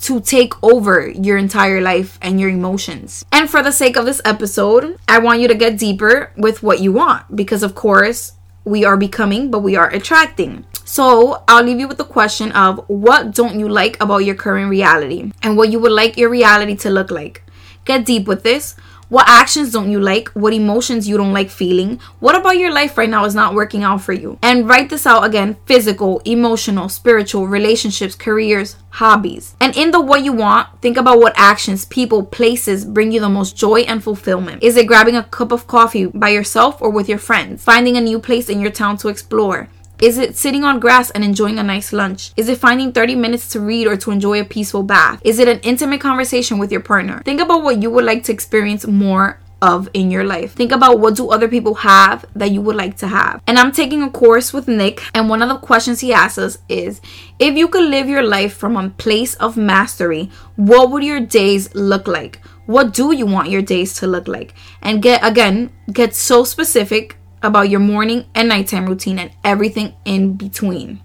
to 0.00 0.20
take 0.20 0.62
over 0.62 1.08
your 1.08 1.38
entire 1.38 1.80
life 1.80 2.18
and 2.20 2.38
your 2.38 2.50
emotions. 2.50 3.24
And 3.32 3.48
for 3.48 3.62
the 3.62 3.72
sake 3.72 3.96
of 3.96 4.04
this 4.04 4.20
episode, 4.22 4.98
I 5.08 5.18
want 5.18 5.40
you 5.40 5.48
to 5.48 5.54
get 5.54 5.78
deeper 5.78 6.30
with 6.36 6.62
what 6.62 6.80
you 6.80 6.92
want 6.92 7.34
because, 7.34 7.62
of 7.62 7.74
course, 7.74 8.32
we 8.66 8.84
are 8.84 8.98
becoming, 8.98 9.50
but 9.50 9.60
we 9.60 9.76
are 9.76 9.88
attracting. 9.88 10.66
So 10.86 11.42
I'll 11.48 11.64
leave 11.64 11.80
you 11.80 11.88
with 11.88 11.98
the 11.98 12.04
question 12.04 12.52
of 12.52 12.78
what 12.88 13.34
don't 13.34 13.58
you 13.58 13.68
like 13.68 14.00
about 14.00 14.18
your 14.18 14.36
current 14.36 14.70
reality 14.70 15.32
and 15.42 15.56
what 15.56 15.70
you 15.70 15.80
would 15.80 15.90
like 15.90 16.16
your 16.16 16.30
reality 16.30 16.76
to 16.76 16.90
look 16.90 17.10
like. 17.10 17.42
Get 17.84 18.06
deep 18.06 18.28
with 18.28 18.44
this. 18.44 18.76
What 19.08 19.28
actions 19.28 19.72
don't 19.72 19.90
you 19.90 20.00
like? 20.00 20.28
What 20.30 20.52
emotions 20.52 21.08
you 21.08 21.16
don't 21.16 21.32
like 21.32 21.50
feeling? 21.50 22.00
What 22.20 22.36
about 22.36 22.58
your 22.58 22.72
life 22.72 22.96
right 22.96 23.10
now 23.10 23.24
is 23.24 23.34
not 23.34 23.54
working 23.54 23.82
out 23.82 24.00
for 24.00 24.12
you? 24.12 24.38
And 24.42 24.68
write 24.68 24.90
this 24.90 25.06
out 25.06 25.24
again 25.24 25.56
physical, 25.66 26.20
emotional, 26.24 26.88
spiritual, 26.88 27.48
relationships, 27.48 28.14
careers, 28.14 28.76
hobbies. 28.90 29.54
And 29.60 29.76
in 29.76 29.90
the 29.90 30.00
what 30.00 30.24
you 30.24 30.32
want, 30.32 30.82
think 30.82 30.96
about 30.96 31.18
what 31.18 31.34
actions, 31.36 31.84
people, 31.84 32.24
places 32.24 32.84
bring 32.84 33.10
you 33.10 33.20
the 33.20 33.28
most 33.28 33.56
joy 33.56 33.80
and 33.80 34.02
fulfillment. 34.02 34.62
Is 34.62 34.76
it 34.76 34.86
grabbing 34.86 35.16
a 35.16 35.24
cup 35.24 35.50
of 35.50 35.66
coffee 35.66 36.06
by 36.06 36.28
yourself 36.30 36.80
or 36.80 36.90
with 36.90 37.08
your 37.08 37.18
friends? 37.18 37.62
Finding 37.64 37.96
a 37.96 38.00
new 38.00 38.20
place 38.20 38.48
in 38.48 38.60
your 38.60 38.72
town 38.72 38.96
to 38.98 39.08
explore? 39.08 39.68
Is 40.00 40.18
it 40.18 40.36
sitting 40.36 40.62
on 40.62 40.78
grass 40.78 41.10
and 41.10 41.24
enjoying 41.24 41.58
a 41.58 41.62
nice 41.62 41.90
lunch? 41.90 42.32
Is 42.36 42.50
it 42.50 42.58
finding 42.58 42.92
30 42.92 43.14
minutes 43.14 43.48
to 43.50 43.60
read 43.60 43.86
or 43.86 43.96
to 43.96 44.10
enjoy 44.10 44.40
a 44.40 44.44
peaceful 44.44 44.82
bath? 44.82 45.20
Is 45.24 45.38
it 45.38 45.48
an 45.48 45.60
intimate 45.60 46.02
conversation 46.02 46.58
with 46.58 46.70
your 46.70 46.82
partner? 46.82 47.22
Think 47.24 47.40
about 47.40 47.62
what 47.62 47.82
you 47.82 47.90
would 47.90 48.04
like 48.04 48.22
to 48.24 48.32
experience 48.32 48.86
more 48.86 49.40
of 49.62 49.88
in 49.94 50.10
your 50.10 50.24
life. 50.24 50.52
Think 50.52 50.70
about 50.70 51.00
what 51.00 51.16
do 51.16 51.30
other 51.30 51.48
people 51.48 51.74
have 51.76 52.26
that 52.34 52.50
you 52.50 52.60
would 52.60 52.76
like 52.76 52.98
to 52.98 53.06
have. 53.06 53.40
And 53.46 53.58
I'm 53.58 53.72
taking 53.72 54.02
a 54.02 54.10
course 54.10 54.52
with 54.52 54.68
Nick 54.68 55.02
and 55.14 55.30
one 55.30 55.42
of 55.42 55.48
the 55.48 55.56
questions 55.56 56.00
he 56.00 56.12
asks 56.12 56.36
us 56.36 56.58
is 56.68 57.00
if 57.38 57.56
you 57.56 57.66
could 57.66 57.88
live 57.88 58.06
your 58.06 58.22
life 58.22 58.54
from 58.54 58.76
a 58.76 58.90
place 58.90 59.34
of 59.36 59.56
mastery, 59.56 60.30
what 60.56 60.90
would 60.90 61.04
your 61.04 61.20
days 61.20 61.74
look 61.74 62.06
like? 62.06 62.40
What 62.66 62.92
do 62.92 63.12
you 63.12 63.24
want 63.24 63.48
your 63.48 63.62
days 63.62 63.94
to 64.00 64.06
look 64.06 64.28
like? 64.28 64.52
And 64.82 65.00
get 65.00 65.24
again, 65.24 65.70
get 65.90 66.14
so 66.14 66.44
specific 66.44 67.16
about 67.42 67.68
your 67.68 67.80
morning 67.80 68.26
and 68.34 68.48
nighttime 68.48 68.86
routine 68.86 69.18
and 69.18 69.30
everything 69.44 69.94
in 70.04 70.34
between. 70.34 71.00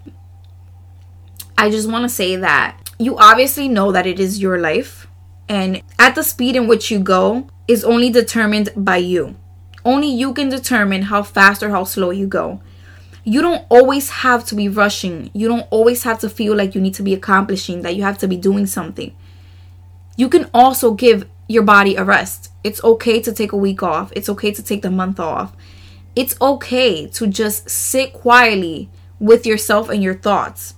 I 1.56 1.70
just 1.70 1.88
want 1.88 2.04
to 2.04 2.08
say 2.08 2.36
that 2.36 2.90
you 2.98 3.18
obviously 3.18 3.68
know 3.68 3.92
that 3.92 4.06
it 4.06 4.18
is 4.18 4.40
your 4.40 4.58
life, 4.58 5.06
and 5.48 5.82
at 5.98 6.14
the 6.14 6.22
speed 6.22 6.56
in 6.56 6.66
which 6.66 6.90
you 6.90 6.98
go 6.98 7.48
is 7.68 7.84
only 7.84 8.10
determined 8.10 8.70
by 8.76 8.96
you. 8.96 9.36
Only 9.84 10.08
you 10.08 10.32
can 10.32 10.48
determine 10.48 11.02
how 11.02 11.22
fast 11.22 11.62
or 11.62 11.70
how 11.70 11.84
slow 11.84 12.10
you 12.10 12.26
go. 12.26 12.60
You 13.24 13.40
don't 13.40 13.64
always 13.68 14.10
have 14.10 14.44
to 14.46 14.54
be 14.54 14.68
rushing. 14.68 15.30
You 15.34 15.48
don't 15.48 15.66
always 15.70 16.02
have 16.04 16.18
to 16.20 16.28
feel 16.28 16.56
like 16.56 16.74
you 16.74 16.80
need 16.80 16.94
to 16.94 17.02
be 17.02 17.14
accomplishing, 17.14 17.82
that 17.82 17.96
you 17.96 18.02
have 18.02 18.18
to 18.18 18.28
be 18.28 18.36
doing 18.36 18.66
something. 18.66 19.14
You 20.16 20.28
can 20.28 20.48
also 20.52 20.94
give 20.94 21.28
your 21.48 21.62
body 21.62 21.96
a 21.96 22.04
rest. 22.04 22.50
It's 22.64 22.82
okay 22.82 23.20
to 23.22 23.32
take 23.32 23.52
a 23.52 23.56
week 23.56 23.82
off. 23.82 24.12
It's 24.14 24.28
okay 24.28 24.52
to 24.52 24.62
take 24.62 24.82
the 24.82 24.90
month 24.90 25.20
off 25.20 25.54
it's 26.14 26.40
okay 26.40 27.06
to 27.08 27.26
just 27.26 27.68
sit 27.68 28.12
quietly 28.12 28.90
with 29.18 29.46
yourself 29.46 29.88
and 29.88 30.02
your 30.02 30.14
thoughts. 30.14 30.74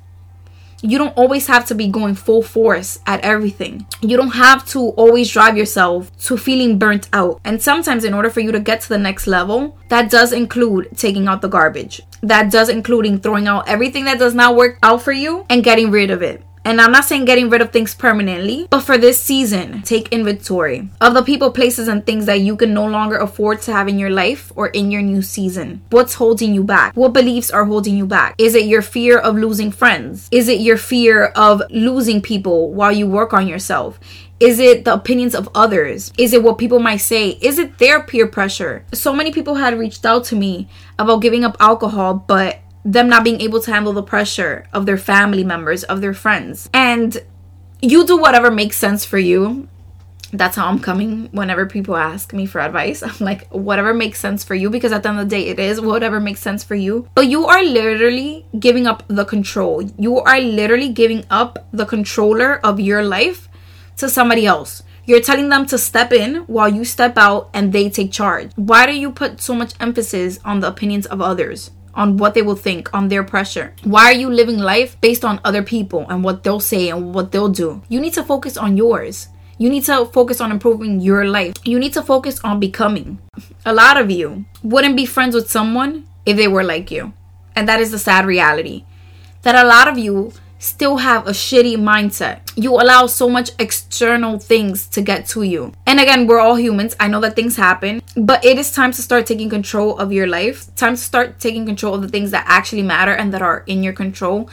You 0.83 0.99
don't 0.99 1.17
always 1.17 1.47
have 1.47 1.65
to 1.67 1.75
be 1.75 1.89
going 1.89 2.15
full 2.15 2.43
force 2.43 2.99
at 3.07 3.23
everything. 3.23 3.87
You 4.03 4.19
don't 4.19 4.35
have 4.35 4.69
to 4.69 4.91
always 4.91 5.31
drive 5.31 5.57
yourself 5.57 6.15
to 6.27 6.37
feeling 6.37 6.79
burnt 6.79 7.09
out. 7.11 7.41
And 7.43 7.63
sometimes, 7.63 8.05
in 8.05 8.13
order 8.13 8.29
for 8.29 8.41
you 8.41 8.53
to 8.53 8.61
get 8.61 8.83
to 8.83 8.91
the 8.91 8.99
next 8.99 9.27
level, 9.27 9.79
that 9.89 10.11
does 10.11 10.31
include 10.31 10.91
taking 10.95 11.27
out 11.27 11.41
the 11.41 11.49
garbage. 11.49 12.03
That 12.21 12.53
does 12.53 12.69
including 12.69 13.21
throwing 13.21 13.49
out 13.49 13.67
everything 13.67 14.05
that 14.05 14.19
does 14.19 14.35
not 14.35 14.57
work 14.57 14.79
out 14.83 15.01
for 15.01 15.13
you 15.13 15.47
and 15.49 15.65
getting 15.65 15.91
rid 15.91 16.11
of 16.11 16.21
it. 16.21 16.43
And 16.65 16.81
I'm 16.81 16.93
not 16.93 17.05
saying 17.05 17.27
getting 17.27 17.51
rid 17.51 17.61
of 17.61 17.73
things 17.73 17.95
permanently, 17.95 18.67
but 18.71 18.81
for 18.81 18.97
this 18.97 19.21
season, 19.21 19.83
take 19.83 20.09
inventory 20.09 20.89
of 21.01 21.13
the 21.13 21.23
people, 21.23 21.51
places, 21.51 21.89
and 21.89 22.05
things 22.05 22.25
that 22.25 22.41
you 22.41 22.57
can 22.57 22.73
no 22.73 22.87
longer 22.87 23.17
afford 23.19 23.61
to 23.63 23.73
have 23.73 23.87
in 23.87 23.99
your 23.99 24.11
life 24.11 24.51
or 24.57 24.69
in 24.69 24.91
your 24.91 25.03
new 25.03 25.21
season. 25.21 25.83
What's 25.91 26.15
holding 26.15 26.55
you 26.55 26.65
back? 26.65 26.95
What 26.95 27.13
beliefs 27.13 27.51
are 27.51 27.67
holding 27.67 27.97
you 27.99 28.07
back? 28.07 28.35
Is 28.39 28.55
it 28.55 28.65
your 28.65 28.83
fear 28.83 29.19
of 29.19 29.37
losing 29.37 29.71
friends? 29.71 30.29
Is 30.31 30.49
it 30.49 30.61
your 30.61 30.79
fear 30.79 31.27
of 31.37 31.63
losing 31.71 32.23
people 32.23 32.73
while 32.73 32.93
you 32.93 33.07
work 33.07 33.35
on 33.35 33.47
yourself? 33.47 34.01
Is 34.41 34.59
it 34.59 34.85
the 34.85 34.93
opinions 34.93 35.35
of 35.35 35.49
others? 35.55 36.13
Is 36.19 36.33
it 36.33 36.43
what 36.43 36.59
people 36.59 36.81
might 36.81 36.99
say? 36.99 37.31
Is 37.41 37.59
it 37.59 37.79
their 37.79 38.03
peer 38.03 38.27
pressure? 38.27 38.85
So 38.93 39.15
many 39.15 39.31
people 39.33 39.55
had 39.55 39.79
reached 39.79 40.05
out 40.05 40.25
to 40.25 40.37
me 40.37 40.69
about 40.99 41.23
giving 41.23 41.45
up 41.45 41.57
alcohol, 41.61 42.15
but 42.15 42.59
them 42.85 43.09
not 43.09 43.25
being 43.25 43.41
able 43.41 43.61
to 43.61 43.73
handle 43.73 43.93
the 43.93 44.03
pressure 44.03 44.67
of 44.73 44.87
their 44.87 44.99
family 44.99 45.43
members, 45.43 45.85
of 45.85 46.01
their 46.01 46.15
friends. 46.15 46.69
And 46.73 47.23
you 47.81 48.07
do 48.07 48.17
whatever 48.17 48.51
makes 48.51 48.77
sense 48.77 49.05
for 49.05 49.19
you. 49.19 49.69
That's 50.33 50.57
how 50.57 50.67
I'm 50.67 50.81
coming 50.81 51.29
whenever 51.31 51.65
people 51.65 51.97
ask 51.97 52.33
me 52.33 52.45
for 52.45 52.61
advice. 52.61 53.03
I'm 53.03 53.17
like, 53.21 53.49
whatever 53.49 53.95
makes 53.95 54.21
sense 54.21 54.45
for 54.45 54.55
you, 54.55 54.69
because 54.69 54.93
at 54.93 55.03
the 55.03 55.09
end 55.09 55.21
of 55.21 55.29
the 55.29 55.37
day, 55.37 55.47
it 55.47 55.59
is 55.59 55.81
whatever 55.81 56.21
makes 56.21 56.41
sense 56.41 56.63
for 56.65 56.75
you. 56.75 57.09
But 57.15 57.29
you 57.29 57.47
are 57.47 57.63
literally 57.63 58.45
giving 58.59 58.87
up 58.87 59.05
the 59.09 59.25
control. 59.25 59.83
You 59.99 60.19
are 60.19 60.41
literally 60.41 60.89
giving 60.91 61.25
up 61.31 61.67
the 61.73 61.87
controller 61.87 62.61
of 62.65 62.81
your 62.81 63.03
life 63.03 63.49
to 63.97 64.09
somebody 64.09 64.45
else. 64.45 64.83
You're 65.07 65.21
telling 65.21 65.51
them 65.51 65.67
to 65.67 65.79
step 65.79 66.13
in 66.13 66.37
while 66.47 66.69
you 66.69 66.85
step 66.85 67.17
out 67.17 67.51
and 67.53 67.73
they 67.73 67.91
take 67.91 68.11
charge. 68.11 68.51
Why 68.57 68.87
do 68.87 68.93
you 68.93 69.13
put 69.13 69.41
so 69.41 69.55
much 69.55 69.75
emphasis 69.79 70.41
on 70.45 70.61
the 70.61 70.69
opinions 70.69 71.07
of 71.07 71.21
others? 71.21 71.71
On 71.95 72.17
what 72.17 72.35
they 72.35 72.43
will 72.43 72.57
think, 72.57 72.93
on 72.93 73.09
their 73.09 73.25
pressure. 73.25 73.75
Why 73.85 74.05
are 74.07 74.21
you 74.21 74.31
living 74.31 74.59
life 74.59 75.01
based 75.01 75.25
on 75.25 75.41
other 75.45 75.63
people 75.63 76.07
and 76.09 76.23
what 76.23 76.43
they'll 76.43 76.61
say 76.61 76.89
and 76.91 77.15
what 77.15 77.33
they'll 77.33 77.49
do? 77.49 77.83
You 77.89 78.01
need 78.01 78.15
to 78.15 78.23
focus 78.23 78.57
on 78.57 78.77
yours. 78.77 79.29
You 79.57 79.71
need 79.71 79.85
to 79.85 80.07
focus 80.07 80.41
on 80.41 80.51
improving 80.51 81.01
your 81.01 81.25
life. 81.25 81.55
You 81.65 81.79
need 81.79 81.93
to 81.93 82.03
focus 82.03 82.41
on 82.43 82.59
becoming. 82.59 83.19
A 83.65 83.73
lot 83.73 83.97
of 83.97 84.11
you 84.11 84.45
wouldn't 84.63 84.97
be 84.97 85.07
friends 85.07 85.35
with 85.35 85.51
someone 85.51 86.07
if 86.27 86.37
they 86.37 86.49
were 86.49 86.65
like 86.65 86.91
you. 86.91 87.13
And 87.55 87.69
that 87.69 87.81
is 87.81 87.93
the 87.93 87.99
sad 87.99 88.27
reality. 88.27 88.85
That 89.43 89.55
a 89.55 89.69
lot 89.69 89.87
of 89.87 89.97
you 89.97 90.33
still 90.65 90.97
have 90.97 91.27
a 91.27 91.33
shitty 91.33 91.77
mindset. 91.77 92.41
You 92.57 92.73
allow 92.75 93.07
so 93.07 93.29
much 93.29 93.51
external 93.59 94.39
things 94.39 94.87
to 94.89 95.03
get 95.03 95.27
to 95.29 95.43
you. 95.43 95.73
And 95.87 96.01
again, 96.01 96.27
we're 96.27 96.41
all 96.41 96.57
humans. 96.57 96.97
I 96.99 97.09
know 97.09 97.21
that 97.21 97.37
things 97.37 97.57
happen, 97.57 98.01
but 98.17 98.43
it 98.45 98.59
is 98.59 98.73
time 98.73 98.93
to 98.93 99.03
start 99.03 99.27
taking 99.27 99.51
control 99.51 99.99
of 99.99 100.11
your 100.11 100.27
life. 100.27 100.75
Time 100.75 100.95
to 100.95 101.01
start 101.01 101.39
taking 101.39 101.67
control 101.67 101.95
of 101.95 102.03
the 102.03 102.09
things 102.09 102.31
that 102.31 102.45
actually 102.49 102.83
matter 102.83 103.13
and 103.13 103.33
that 103.35 103.43
are 103.43 103.63
in 103.67 103.83
your 103.83 103.93
control. 103.93 104.49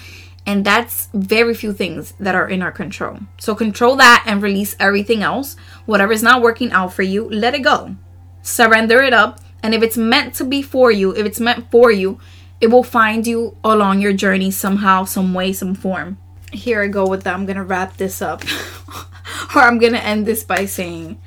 And 0.46 0.66
that's 0.66 1.08
very 1.14 1.54
few 1.54 1.72
things 1.72 2.14
that 2.20 2.36
are 2.36 2.50
in 2.50 2.62
our 2.62 2.72
control. 2.72 3.20
So 3.40 3.56
control 3.56 3.96
that 3.96 4.26
and 4.28 4.42
release 4.42 4.76
everything 4.80 5.24
else. 5.24 5.56
Whatever 5.86 6.12
is 6.12 6.24
not 6.24 6.42
working 6.42 6.72
out 6.74 6.94
for 6.94 7.04
you, 7.04 7.30
let 7.30 7.56
it 7.56 7.64
go. 7.64 7.96
Surrender 8.42 9.02
it 9.02 9.14
up. 9.14 9.40
And 9.64 9.74
if 9.74 9.84
it's 9.84 9.98
meant 9.98 10.34
to 10.36 10.44
be 10.44 10.62
for 10.62 10.92
you, 10.92 11.16
if 11.16 11.26
it's 11.26 11.40
meant 11.40 11.70
for 11.72 11.92
you, 11.92 12.20
it 12.62 12.68
will 12.68 12.84
find 12.84 13.26
you 13.26 13.58
along 13.64 14.02
your 14.02 14.14
journey 14.14 14.52
somehow, 14.52 15.04
some 15.04 15.34
way, 15.34 15.52
some 15.52 15.74
form. 15.74 16.18
Here 16.54 16.84
I 16.84 16.88
go 16.88 17.08
with 17.08 17.24
that. 17.24 17.34
I'm 17.34 17.46
gonna 17.48 17.64
wrap 17.64 17.98
this 17.98 18.22
up. 18.22 18.44
or 19.56 19.62
I'm 19.62 19.80
gonna 19.80 19.98
end 19.98 20.28
this 20.28 20.44
by 20.44 20.66
saying, 20.66 21.20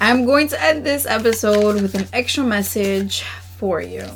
I'm 0.00 0.24
going 0.24 0.48
to 0.48 0.62
end 0.62 0.84
this 0.84 1.06
episode 1.06 1.80
with 1.80 1.94
an 1.94 2.08
extra 2.12 2.42
message 2.42 3.22
for 3.22 3.80
you. 3.80 4.06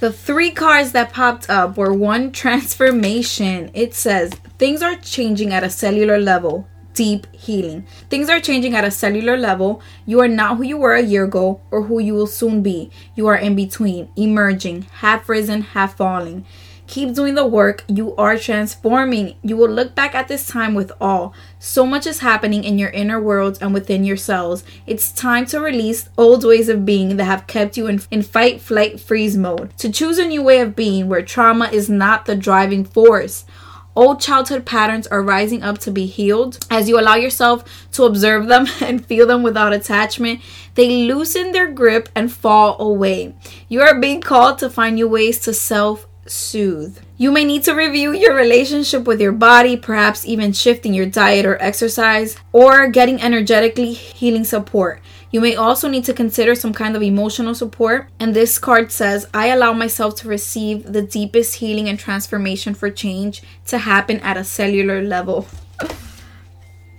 The 0.00 0.10
three 0.10 0.50
cards 0.50 0.92
that 0.92 1.12
popped 1.12 1.50
up 1.50 1.76
were 1.76 1.92
one 1.92 2.32
transformation. 2.32 3.70
It 3.74 3.94
says 3.94 4.32
things 4.58 4.82
are 4.82 4.96
changing 4.96 5.52
at 5.52 5.62
a 5.62 5.70
cellular 5.70 6.18
level 6.18 6.66
deep 7.00 7.26
healing. 7.34 7.86
Things 8.10 8.28
are 8.28 8.38
changing 8.40 8.74
at 8.74 8.84
a 8.84 8.90
cellular 8.90 9.34
level. 9.34 9.80
You 10.04 10.20
are 10.20 10.28
not 10.28 10.58
who 10.58 10.64
you 10.64 10.76
were 10.76 10.92
a 10.92 11.00
year 11.00 11.24
ago 11.24 11.62
or 11.70 11.84
who 11.84 11.98
you 11.98 12.12
will 12.12 12.26
soon 12.26 12.62
be. 12.62 12.90
You 13.14 13.26
are 13.28 13.36
in 13.36 13.56
between, 13.56 14.10
emerging, 14.16 14.82
half 15.00 15.26
risen, 15.26 15.62
half 15.62 15.96
falling. 15.96 16.44
Keep 16.86 17.14
doing 17.14 17.36
the 17.36 17.46
work. 17.46 17.84
You 17.88 18.14
are 18.16 18.36
transforming. 18.36 19.36
You 19.42 19.56
will 19.56 19.70
look 19.70 19.94
back 19.94 20.14
at 20.14 20.28
this 20.28 20.46
time 20.46 20.74
with 20.74 20.92
awe. 21.00 21.30
So 21.58 21.86
much 21.86 22.06
is 22.06 22.18
happening 22.18 22.64
in 22.64 22.78
your 22.78 22.90
inner 22.90 23.18
world 23.18 23.56
and 23.62 23.72
within 23.72 24.04
yourselves. 24.04 24.62
It's 24.86 25.10
time 25.10 25.46
to 25.46 25.60
release 25.60 26.10
old 26.18 26.44
ways 26.44 26.68
of 26.68 26.84
being 26.84 27.16
that 27.16 27.24
have 27.24 27.46
kept 27.46 27.78
you 27.78 27.86
in, 27.86 28.02
in 28.10 28.20
fight, 28.20 28.60
flight, 28.60 29.00
freeze 29.00 29.38
mode. 29.38 29.72
To 29.78 29.90
choose 29.90 30.18
a 30.18 30.26
new 30.26 30.42
way 30.42 30.60
of 30.60 30.76
being 30.76 31.08
where 31.08 31.22
trauma 31.22 31.70
is 31.72 31.88
not 31.88 32.26
the 32.26 32.36
driving 32.36 32.84
force. 32.84 33.46
Old 33.96 34.20
childhood 34.20 34.64
patterns 34.64 35.06
are 35.08 35.22
rising 35.22 35.62
up 35.62 35.78
to 35.78 35.90
be 35.90 36.06
healed. 36.06 36.64
As 36.70 36.88
you 36.88 36.98
allow 36.98 37.16
yourself 37.16 37.64
to 37.92 38.04
observe 38.04 38.46
them 38.46 38.66
and 38.80 39.04
feel 39.04 39.26
them 39.26 39.42
without 39.42 39.72
attachment, 39.72 40.40
they 40.74 41.06
loosen 41.06 41.52
their 41.52 41.70
grip 41.70 42.08
and 42.14 42.32
fall 42.32 42.80
away. 42.80 43.34
You 43.68 43.82
are 43.82 43.98
being 43.98 44.20
called 44.20 44.58
to 44.58 44.70
find 44.70 44.94
new 44.94 45.08
ways 45.08 45.40
to 45.40 45.52
self 45.52 46.06
soothe. 46.26 46.98
You 47.16 47.32
may 47.32 47.44
need 47.44 47.64
to 47.64 47.74
review 47.74 48.12
your 48.12 48.34
relationship 48.34 49.04
with 49.04 49.20
your 49.20 49.32
body, 49.32 49.76
perhaps 49.76 50.24
even 50.24 50.52
shifting 50.52 50.94
your 50.94 51.06
diet 51.06 51.44
or 51.44 51.60
exercise, 51.60 52.36
or 52.52 52.86
getting 52.88 53.20
energetically 53.20 53.92
healing 53.92 54.44
support. 54.44 55.00
You 55.30 55.40
may 55.40 55.54
also 55.54 55.88
need 55.88 56.04
to 56.04 56.14
consider 56.14 56.54
some 56.54 56.72
kind 56.72 56.96
of 56.96 57.02
emotional 57.02 57.54
support. 57.54 58.08
And 58.18 58.34
this 58.34 58.58
card 58.58 58.90
says, 58.90 59.28
I 59.32 59.46
allow 59.48 59.72
myself 59.72 60.16
to 60.16 60.28
receive 60.28 60.92
the 60.92 61.02
deepest 61.02 61.56
healing 61.56 61.88
and 61.88 61.98
transformation 61.98 62.74
for 62.74 62.90
change 62.90 63.42
to 63.66 63.78
happen 63.78 64.18
at 64.20 64.36
a 64.36 64.44
cellular 64.44 65.02
level. 65.02 65.46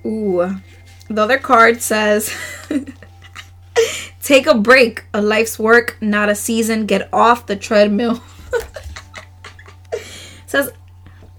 Ooh. 0.05 0.55
The 1.09 1.21
other 1.21 1.37
card 1.37 1.81
says, 1.81 2.33
Take 4.21 4.47
a 4.47 4.55
break, 4.55 5.03
a 5.13 5.21
life's 5.21 5.59
work, 5.59 5.97
not 5.99 6.29
a 6.29 6.35
season. 6.35 6.85
Get 6.85 7.09
off 7.11 7.47
the 7.47 7.55
treadmill. 7.57 8.23
says, 10.45 10.71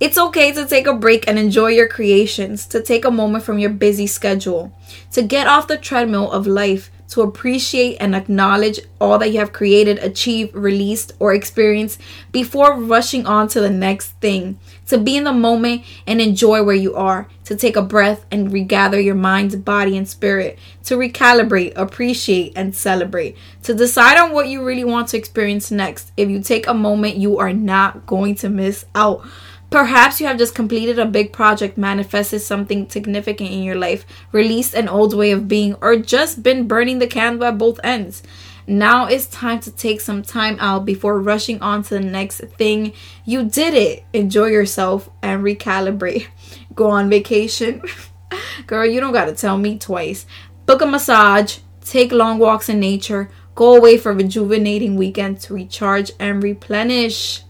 it's 0.03 0.19
okay 0.19 0.51
to 0.51 0.67
take 0.67 0.89
a 0.89 0.95
break 0.95 1.29
and 1.29 1.39
enjoy 1.39 1.69
your 1.69 1.87
creations, 1.87 2.67
to 2.67 2.83
take 2.83 3.05
a 3.05 3.11
moment 3.11 3.45
from 3.45 3.61
your 3.61 3.71
busy 3.71 4.09
schedule, 4.09 4.77
to 5.13 5.23
get 5.23 5.47
off 5.47 5.69
the 5.69 5.79
treadmill 5.79 6.29
of 6.33 6.45
life, 6.45 6.91
to 7.07 7.21
appreciate 7.21 7.99
and 8.01 8.13
acknowledge 8.17 8.81
all 9.01 9.17
that 9.19 9.31
you 9.31 9.39
have 9.39 9.53
created, 9.53 9.99
achieved, 9.99 10.53
released, 10.57 11.13
or 11.21 11.33
experienced 11.33 12.01
before 12.33 12.81
rushing 12.81 13.27
on 13.27 13.47
to 13.47 13.61
the 13.61 13.71
next 13.71 14.09
thing, 14.21 14.59
to 14.89 14.99
be 14.99 15.17
in 15.17 15.23
the 15.23 15.33
moment 15.33 15.85
and 16.05 16.21
enjoy 16.21 16.65
where 16.65 16.75
you 16.75 16.97
are, 16.97 17.29
to 17.45 17.55
take 17.55 17.77
a 17.77 17.83
breath 17.83 18.27
and 18.33 18.53
regather 18.53 18.99
your 18.99 19.15
mind, 19.15 19.65
body, 19.65 19.97
and 19.97 20.09
spirit, 20.09 20.59
to 20.83 20.97
recalibrate, 20.97 21.75
appreciate, 21.77 22.53
and 22.57 22.75
celebrate, 22.75 23.37
to 23.63 23.73
decide 23.73 24.19
on 24.19 24.33
what 24.33 24.49
you 24.49 24.65
really 24.65 24.85
want 24.85 25.07
to 25.07 25.17
experience 25.17 25.71
next. 25.71 26.11
If 26.17 26.29
you 26.29 26.43
take 26.43 26.67
a 26.67 26.75
moment, 26.75 27.19
you 27.19 27.39
are 27.39 27.53
not 27.53 28.05
going 28.05 28.35
to 28.37 28.49
miss 28.49 28.85
out. 28.97 29.25
Perhaps 29.73 30.21
you 30.21 30.27
have 30.27 30.37
just 30.37 30.55
completed 30.55 30.99
a 30.99 31.07
big 31.07 31.33
project, 31.33 31.79
manifested 31.79 32.43
something 32.43 32.91
significant 32.91 33.51
in 33.51 33.63
your 33.63 33.75
life, 33.75 34.05
released 34.31 34.75
an 34.75 34.87
old 34.87 35.17
way 35.17 35.31
of 35.31 35.49
being, 35.49 35.75
or 35.81 35.97
just 35.97 36.43
been 36.43 36.69
burning 36.69 36.99
the 36.99 37.07
candle 37.07 37.47
at 37.47 37.57
both 37.57 37.81
ends. 37.83 38.23
Now 38.67 39.07
it's 39.07 39.27
time 39.27 39.61
to 39.61 39.71
take 39.71 40.03
some 40.03 40.23
time 40.23 40.59
out 40.61 40.85
before 40.85 41.21
rushing 41.21 41.61
on 41.63 41.83
to 41.85 41.95
the 41.95 42.01
next 42.01 42.41
thing. 42.59 42.93
You 43.25 43.45
did 43.45 43.73
it. 43.73 44.05
Enjoy 44.13 44.47
yourself 44.47 45.09
and 45.23 45.43
recalibrate. 45.43 46.27
Go 46.75 46.91
on 46.91 47.09
vacation. 47.09 47.83
Girl, 48.67 48.85
you 48.87 49.01
don't 49.01 49.13
gotta 49.15 49.33
tell 49.33 49.57
me 49.57 49.79
twice. 49.79 50.27
Book 50.67 50.83
a 50.83 50.87
massage, 50.87 51.59
take 51.81 52.13
long 52.13 52.39
walks 52.39 52.69
in 52.69 52.79
nature, 52.79 53.31
go 53.55 53.75
away 53.75 53.97
for 53.97 54.13
rejuvenating 54.13 54.97
weekend 54.97 55.41
to 55.41 55.55
recharge 55.55 56.13
and 56.21 56.43
replenish. 56.43 57.43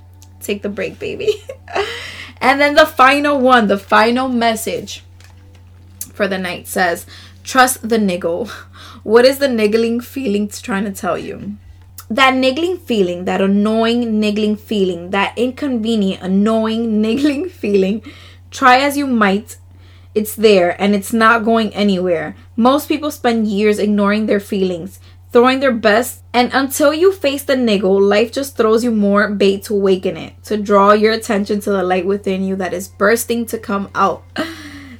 Take 0.42 0.62
the 0.62 0.68
break, 0.68 0.98
baby. 0.98 1.44
and 2.40 2.60
then 2.60 2.74
the 2.74 2.86
final 2.86 3.38
one, 3.38 3.68
the 3.68 3.78
final 3.78 4.28
message 4.28 5.04
for 6.12 6.28
the 6.28 6.38
night 6.38 6.68
says, 6.68 7.06
Trust 7.44 7.88
the 7.88 7.98
niggle. 7.98 8.48
What 9.02 9.24
is 9.24 9.38
the 9.38 9.48
niggling 9.48 10.00
feeling 10.00 10.48
trying 10.48 10.84
to 10.84 10.92
tell 10.92 11.18
you? 11.18 11.56
That 12.08 12.34
niggling 12.34 12.78
feeling, 12.78 13.24
that 13.24 13.40
annoying 13.40 14.20
niggling 14.20 14.56
feeling, 14.56 15.10
that 15.10 15.36
inconvenient, 15.36 16.22
annoying 16.22 17.00
niggling 17.02 17.48
feeling, 17.48 18.02
try 18.50 18.78
as 18.78 18.96
you 18.96 19.06
might, 19.06 19.56
it's 20.14 20.34
there 20.34 20.80
and 20.80 20.94
it's 20.94 21.12
not 21.12 21.44
going 21.44 21.74
anywhere. 21.74 22.36
Most 22.54 22.86
people 22.86 23.10
spend 23.10 23.48
years 23.48 23.78
ignoring 23.78 24.26
their 24.26 24.40
feelings, 24.40 25.00
throwing 25.32 25.60
their 25.60 25.72
best, 25.72 26.22
and 26.32 26.50
until 26.52 26.92
you 26.92 27.10
face 27.10 27.42
the 27.42 27.56
niggle, 27.56 28.00
life 28.00 28.30
just 28.30 28.56
throws 28.56 28.84
you 28.84 28.90
more 28.90 29.30
bait 29.30 29.64
to 29.64 29.74
awaken 29.74 30.16
it, 30.16 30.34
to 30.44 30.56
draw 30.56 30.92
your 30.92 31.12
attention 31.12 31.60
to 31.60 31.70
the 31.70 31.82
light 31.82 32.06
within 32.06 32.44
you 32.44 32.54
that 32.56 32.74
is 32.74 32.88
bursting 32.88 33.46
to 33.46 33.58
come 33.58 33.90
out. 33.94 34.22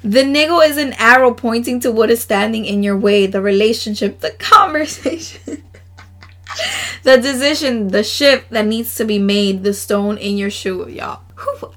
The 0.04 0.24
niggle 0.24 0.58
is 0.58 0.78
an 0.78 0.94
arrow 0.94 1.32
pointing 1.32 1.78
to 1.78 1.92
what 1.92 2.10
is 2.10 2.20
standing 2.20 2.64
in 2.64 2.82
your 2.82 2.98
way 2.98 3.28
the 3.28 3.40
relationship, 3.40 4.18
the 4.18 4.30
conversation, 4.38 5.62
the 7.04 7.18
decision, 7.18 7.86
the 7.86 8.02
shift 8.02 8.50
that 8.50 8.66
needs 8.66 8.96
to 8.96 9.04
be 9.04 9.20
made, 9.20 9.62
the 9.62 9.72
stone 9.72 10.18
in 10.18 10.36
your 10.36 10.50
shoe, 10.50 10.88
y'all. 10.88 11.20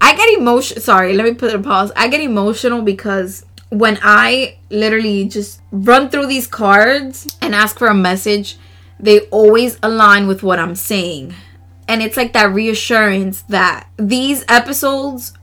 I 0.01 0.15
get 0.15 0.39
emotional. 0.39 0.81
Sorry, 0.81 1.13
let 1.13 1.25
me 1.25 1.35
put 1.35 1.53
a 1.53 1.59
pause. 1.59 1.91
I 1.95 2.07
get 2.07 2.19
emotional 2.19 2.81
because 2.81 3.45
when 3.69 3.99
I 4.01 4.57
literally 4.69 5.25
just 5.25 5.61
run 5.71 6.09
through 6.09 6.27
these 6.27 6.47
cards 6.47 7.35
and 7.41 7.55
ask 7.55 7.77
for 7.77 7.87
a 7.87 7.93
message, 7.93 8.57
they 8.99 9.21
always 9.27 9.77
align 9.83 10.27
with 10.27 10.43
what 10.43 10.59
I'm 10.59 10.75
saying. 10.75 11.33
And 11.87 12.01
it's 12.01 12.17
like 12.17 12.33
that 12.33 12.53
reassurance 12.53 13.41
that 13.43 13.87
these 13.97 14.43
episodes 14.47 15.33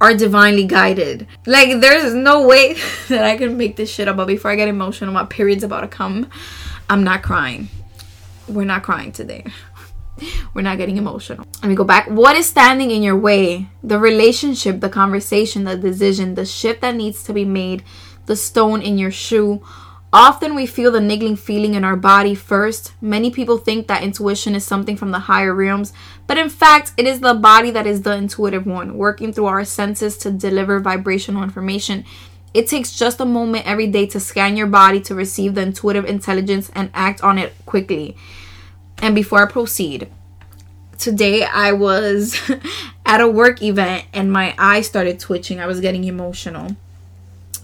are 0.00 0.14
divinely 0.14 0.64
guided. 0.64 1.26
Like, 1.46 1.80
there's 1.80 2.14
no 2.14 2.46
way 2.46 2.74
that 3.08 3.24
I 3.24 3.36
can 3.36 3.56
make 3.56 3.76
this 3.76 3.92
shit 3.92 4.08
up. 4.08 4.16
But 4.16 4.26
before 4.26 4.50
I 4.50 4.56
get 4.56 4.68
emotional, 4.68 5.12
my 5.12 5.24
period's 5.24 5.64
about 5.64 5.82
to 5.82 5.88
come. 5.88 6.28
I'm 6.90 7.04
not 7.04 7.22
crying. 7.22 7.68
We're 8.48 8.64
not 8.64 8.82
crying 8.82 9.12
today. 9.12 9.44
We're 10.54 10.62
not 10.62 10.78
getting 10.78 10.96
emotional. 10.96 11.46
Let 11.62 11.68
me 11.68 11.74
go 11.74 11.84
back. 11.84 12.08
What 12.08 12.36
is 12.36 12.46
standing 12.46 12.90
in 12.90 13.02
your 13.02 13.16
way? 13.16 13.68
The 13.82 13.98
relationship, 13.98 14.80
the 14.80 14.88
conversation, 14.88 15.64
the 15.64 15.76
decision, 15.76 16.34
the 16.34 16.46
shift 16.46 16.80
that 16.80 16.94
needs 16.94 17.22
to 17.24 17.32
be 17.32 17.44
made, 17.44 17.82
the 18.26 18.36
stone 18.36 18.82
in 18.82 18.98
your 18.98 19.10
shoe. 19.10 19.62
Often 20.14 20.54
we 20.54 20.66
feel 20.66 20.92
the 20.92 21.00
niggling 21.00 21.36
feeling 21.36 21.72
in 21.72 21.84
our 21.84 21.96
body 21.96 22.34
first. 22.34 22.92
Many 23.00 23.30
people 23.30 23.56
think 23.56 23.86
that 23.86 24.02
intuition 24.02 24.54
is 24.54 24.64
something 24.64 24.96
from 24.96 25.10
the 25.10 25.20
higher 25.20 25.54
realms, 25.54 25.94
but 26.26 26.36
in 26.36 26.50
fact, 26.50 26.92
it 26.98 27.06
is 27.06 27.20
the 27.20 27.32
body 27.32 27.70
that 27.70 27.86
is 27.86 28.02
the 28.02 28.14
intuitive 28.14 28.66
one, 28.66 28.98
working 28.98 29.32
through 29.32 29.46
our 29.46 29.64
senses 29.64 30.18
to 30.18 30.30
deliver 30.30 30.80
vibrational 30.80 31.42
information. 31.42 32.04
It 32.52 32.68
takes 32.68 32.94
just 32.94 33.20
a 33.20 33.24
moment 33.24 33.66
every 33.66 33.86
day 33.86 34.04
to 34.08 34.20
scan 34.20 34.54
your 34.54 34.66
body 34.66 35.00
to 35.02 35.14
receive 35.14 35.54
the 35.54 35.62
intuitive 35.62 36.04
intelligence 36.04 36.70
and 36.74 36.90
act 36.92 37.22
on 37.22 37.38
it 37.38 37.54
quickly. 37.64 38.14
And 39.02 39.16
before 39.16 39.42
I 39.42 39.50
proceed, 39.50 40.08
today 40.96 41.44
I 41.44 41.72
was 41.72 42.38
at 43.06 43.20
a 43.20 43.28
work 43.28 43.60
event 43.60 44.06
and 44.14 44.32
my 44.32 44.54
eyes 44.56 44.86
started 44.86 45.18
twitching. 45.18 45.58
I 45.58 45.66
was 45.66 45.80
getting 45.80 46.04
emotional. 46.04 46.76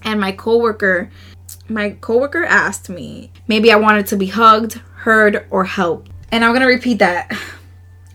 And 0.03 0.19
my 0.19 0.33
coworker, 0.33 1.09
my 1.69 1.91
coworker 2.01 2.43
asked 2.43 2.89
me, 2.89 3.31
maybe 3.47 3.71
I 3.71 3.77
wanted 3.77 4.05
to 4.07 4.17
be 4.17 4.27
hugged, 4.27 4.73
heard, 4.97 5.45
or 5.49 5.63
helped. 5.63 6.11
And 6.29 6.43
I'm 6.43 6.51
going 6.51 6.61
to 6.61 6.67
repeat 6.67 6.99
that. 6.99 7.31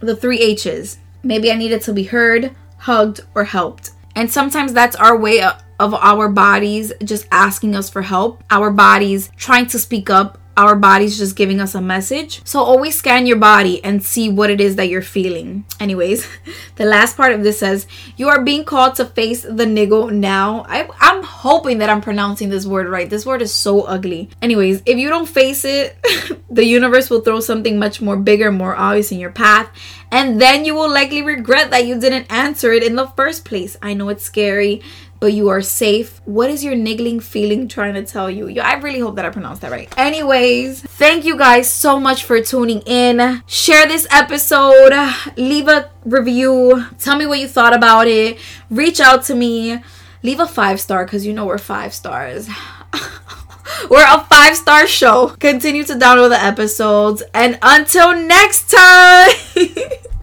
The 0.00 0.14
3 0.14 0.38
H's. 0.40 0.98
Maybe 1.22 1.50
I 1.50 1.56
needed 1.56 1.80
to 1.82 1.94
be 1.94 2.04
heard, 2.04 2.54
hugged, 2.76 3.22
or 3.34 3.44
helped. 3.44 3.92
And 4.14 4.30
sometimes 4.30 4.74
that's 4.74 4.96
our 4.96 5.16
way 5.16 5.42
of 5.42 5.94
our 5.94 6.28
bodies 6.28 6.92
just 7.02 7.26
asking 7.32 7.74
us 7.74 7.88
for 7.88 8.02
help, 8.02 8.44
our 8.50 8.70
bodies 8.70 9.30
trying 9.36 9.66
to 9.68 9.78
speak 9.78 10.10
up 10.10 10.38
our 10.56 10.76
body's 10.76 11.18
just 11.18 11.36
giving 11.36 11.60
us 11.60 11.74
a 11.74 11.80
message. 11.80 12.40
So 12.44 12.60
always 12.60 12.96
scan 12.96 13.26
your 13.26 13.36
body 13.36 13.82
and 13.84 14.02
see 14.02 14.28
what 14.28 14.50
it 14.50 14.60
is 14.60 14.76
that 14.76 14.88
you're 14.88 15.02
feeling. 15.02 15.64
Anyways, 15.80 16.26
the 16.76 16.84
last 16.84 17.16
part 17.16 17.32
of 17.32 17.42
this 17.42 17.58
says, 17.58 17.86
You 18.16 18.28
are 18.28 18.42
being 18.42 18.64
called 18.64 18.94
to 18.96 19.04
face 19.04 19.42
the 19.42 19.66
niggle 19.66 20.08
now. 20.08 20.64
I, 20.68 20.88
I'm 21.00 21.22
hoping 21.22 21.78
that 21.78 21.90
I'm 21.90 22.00
pronouncing 22.00 22.50
this 22.50 22.66
word 22.66 22.88
right. 22.88 23.10
This 23.10 23.26
word 23.26 23.42
is 23.42 23.52
so 23.52 23.82
ugly. 23.82 24.30
Anyways, 24.40 24.82
if 24.86 24.98
you 24.98 25.08
don't 25.08 25.28
face 25.28 25.64
it, 25.64 25.96
the 26.50 26.64
universe 26.64 27.10
will 27.10 27.20
throw 27.20 27.40
something 27.40 27.78
much 27.78 28.00
more 28.00 28.16
bigger, 28.16 28.52
more 28.52 28.76
obvious 28.76 29.12
in 29.12 29.18
your 29.18 29.32
path. 29.32 29.70
And 30.10 30.40
then 30.40 30.64
you 30.64 30.74
will 30.74 30.88
likely 30.88 31.22
regret 31.22 31.70
that 31.70 31.86
you 31.86 31.98
didn't 31.98 32.30
answer 32.30 32.72
it 32.72 32.84
in 32.84 32.94
the 32.94 33.08
first 33.08 33.44
place. 33.44 33.76
I 33.82 33.94
know 33.94 34.08
it's 34.10 34.22
scary 34.22 34.80
but 35.24 35.32
you 35.32 35.48
are 35.48 35.62
safe. 35.62 36.20
What 36.26 36.50
is 36.50 36.62
your 36.62 36.74
niggling 36.74 37.18
feeling 37.18 37.66
trying 37.66 37.94
to 37.94 38.04
tell 38.04 38.28
you? 38.28 38.46
Yeah, 38.46 38.68
I 38.68 38.74
really 38.74 38.98
hope 38.98 39.16
that 39.16 39.24
I 39.24 39.30
pronounced 39.30 39.62
that 39.62 39.70
right. 39.70 39.88
Anyways, 39.96 40.82
thank 40.82 41.24
you 41.24 41.38
guys 41.38 41.72
so 41.72 41.98
much 41.98 42.24
for 42.24 42.42
tuning 42.42 42.82
in. 42.82 43.42
Share 43.46 43.86
this 43.86 44.06
episode, 44.10 44.92
leave 45.38 45.66
a 45.66 45.90
review, 46.04 46.84
tell 46.98 47.16
me 47.16 47.24
what 47.24 47.38
you 47.38 47.48
thought 47.48 47.74
about 47.74 48.06
it, 48.06 48.38
reach 48.68 49.00
out 49.00 49.24
to 49.24 49.34
me, 49.34 49.82
leave 50.22 50.40
a 50.40 50.46
five 50.46 50.78
star 50.78 51.06
because 51.06 51.24
you 51.24 51.32
know 51.32 51.46
we're 51.46 51.56
five 51.56 51.94
stars. 51.94 52.46
We're 53.90 54.04
a 54.06 54.20
five 54.26 54.56
star 54.56 54.86
show. 54.86 55.28
Continue 55.40 55.84
to 55.84 55.94
download 55.94 56.28
the 56.28 56.42
episodes. 56.42 57.22
And 57.32 57.58
until 57.62 58.14
next 58.14 58.70
time. 58.70 59.30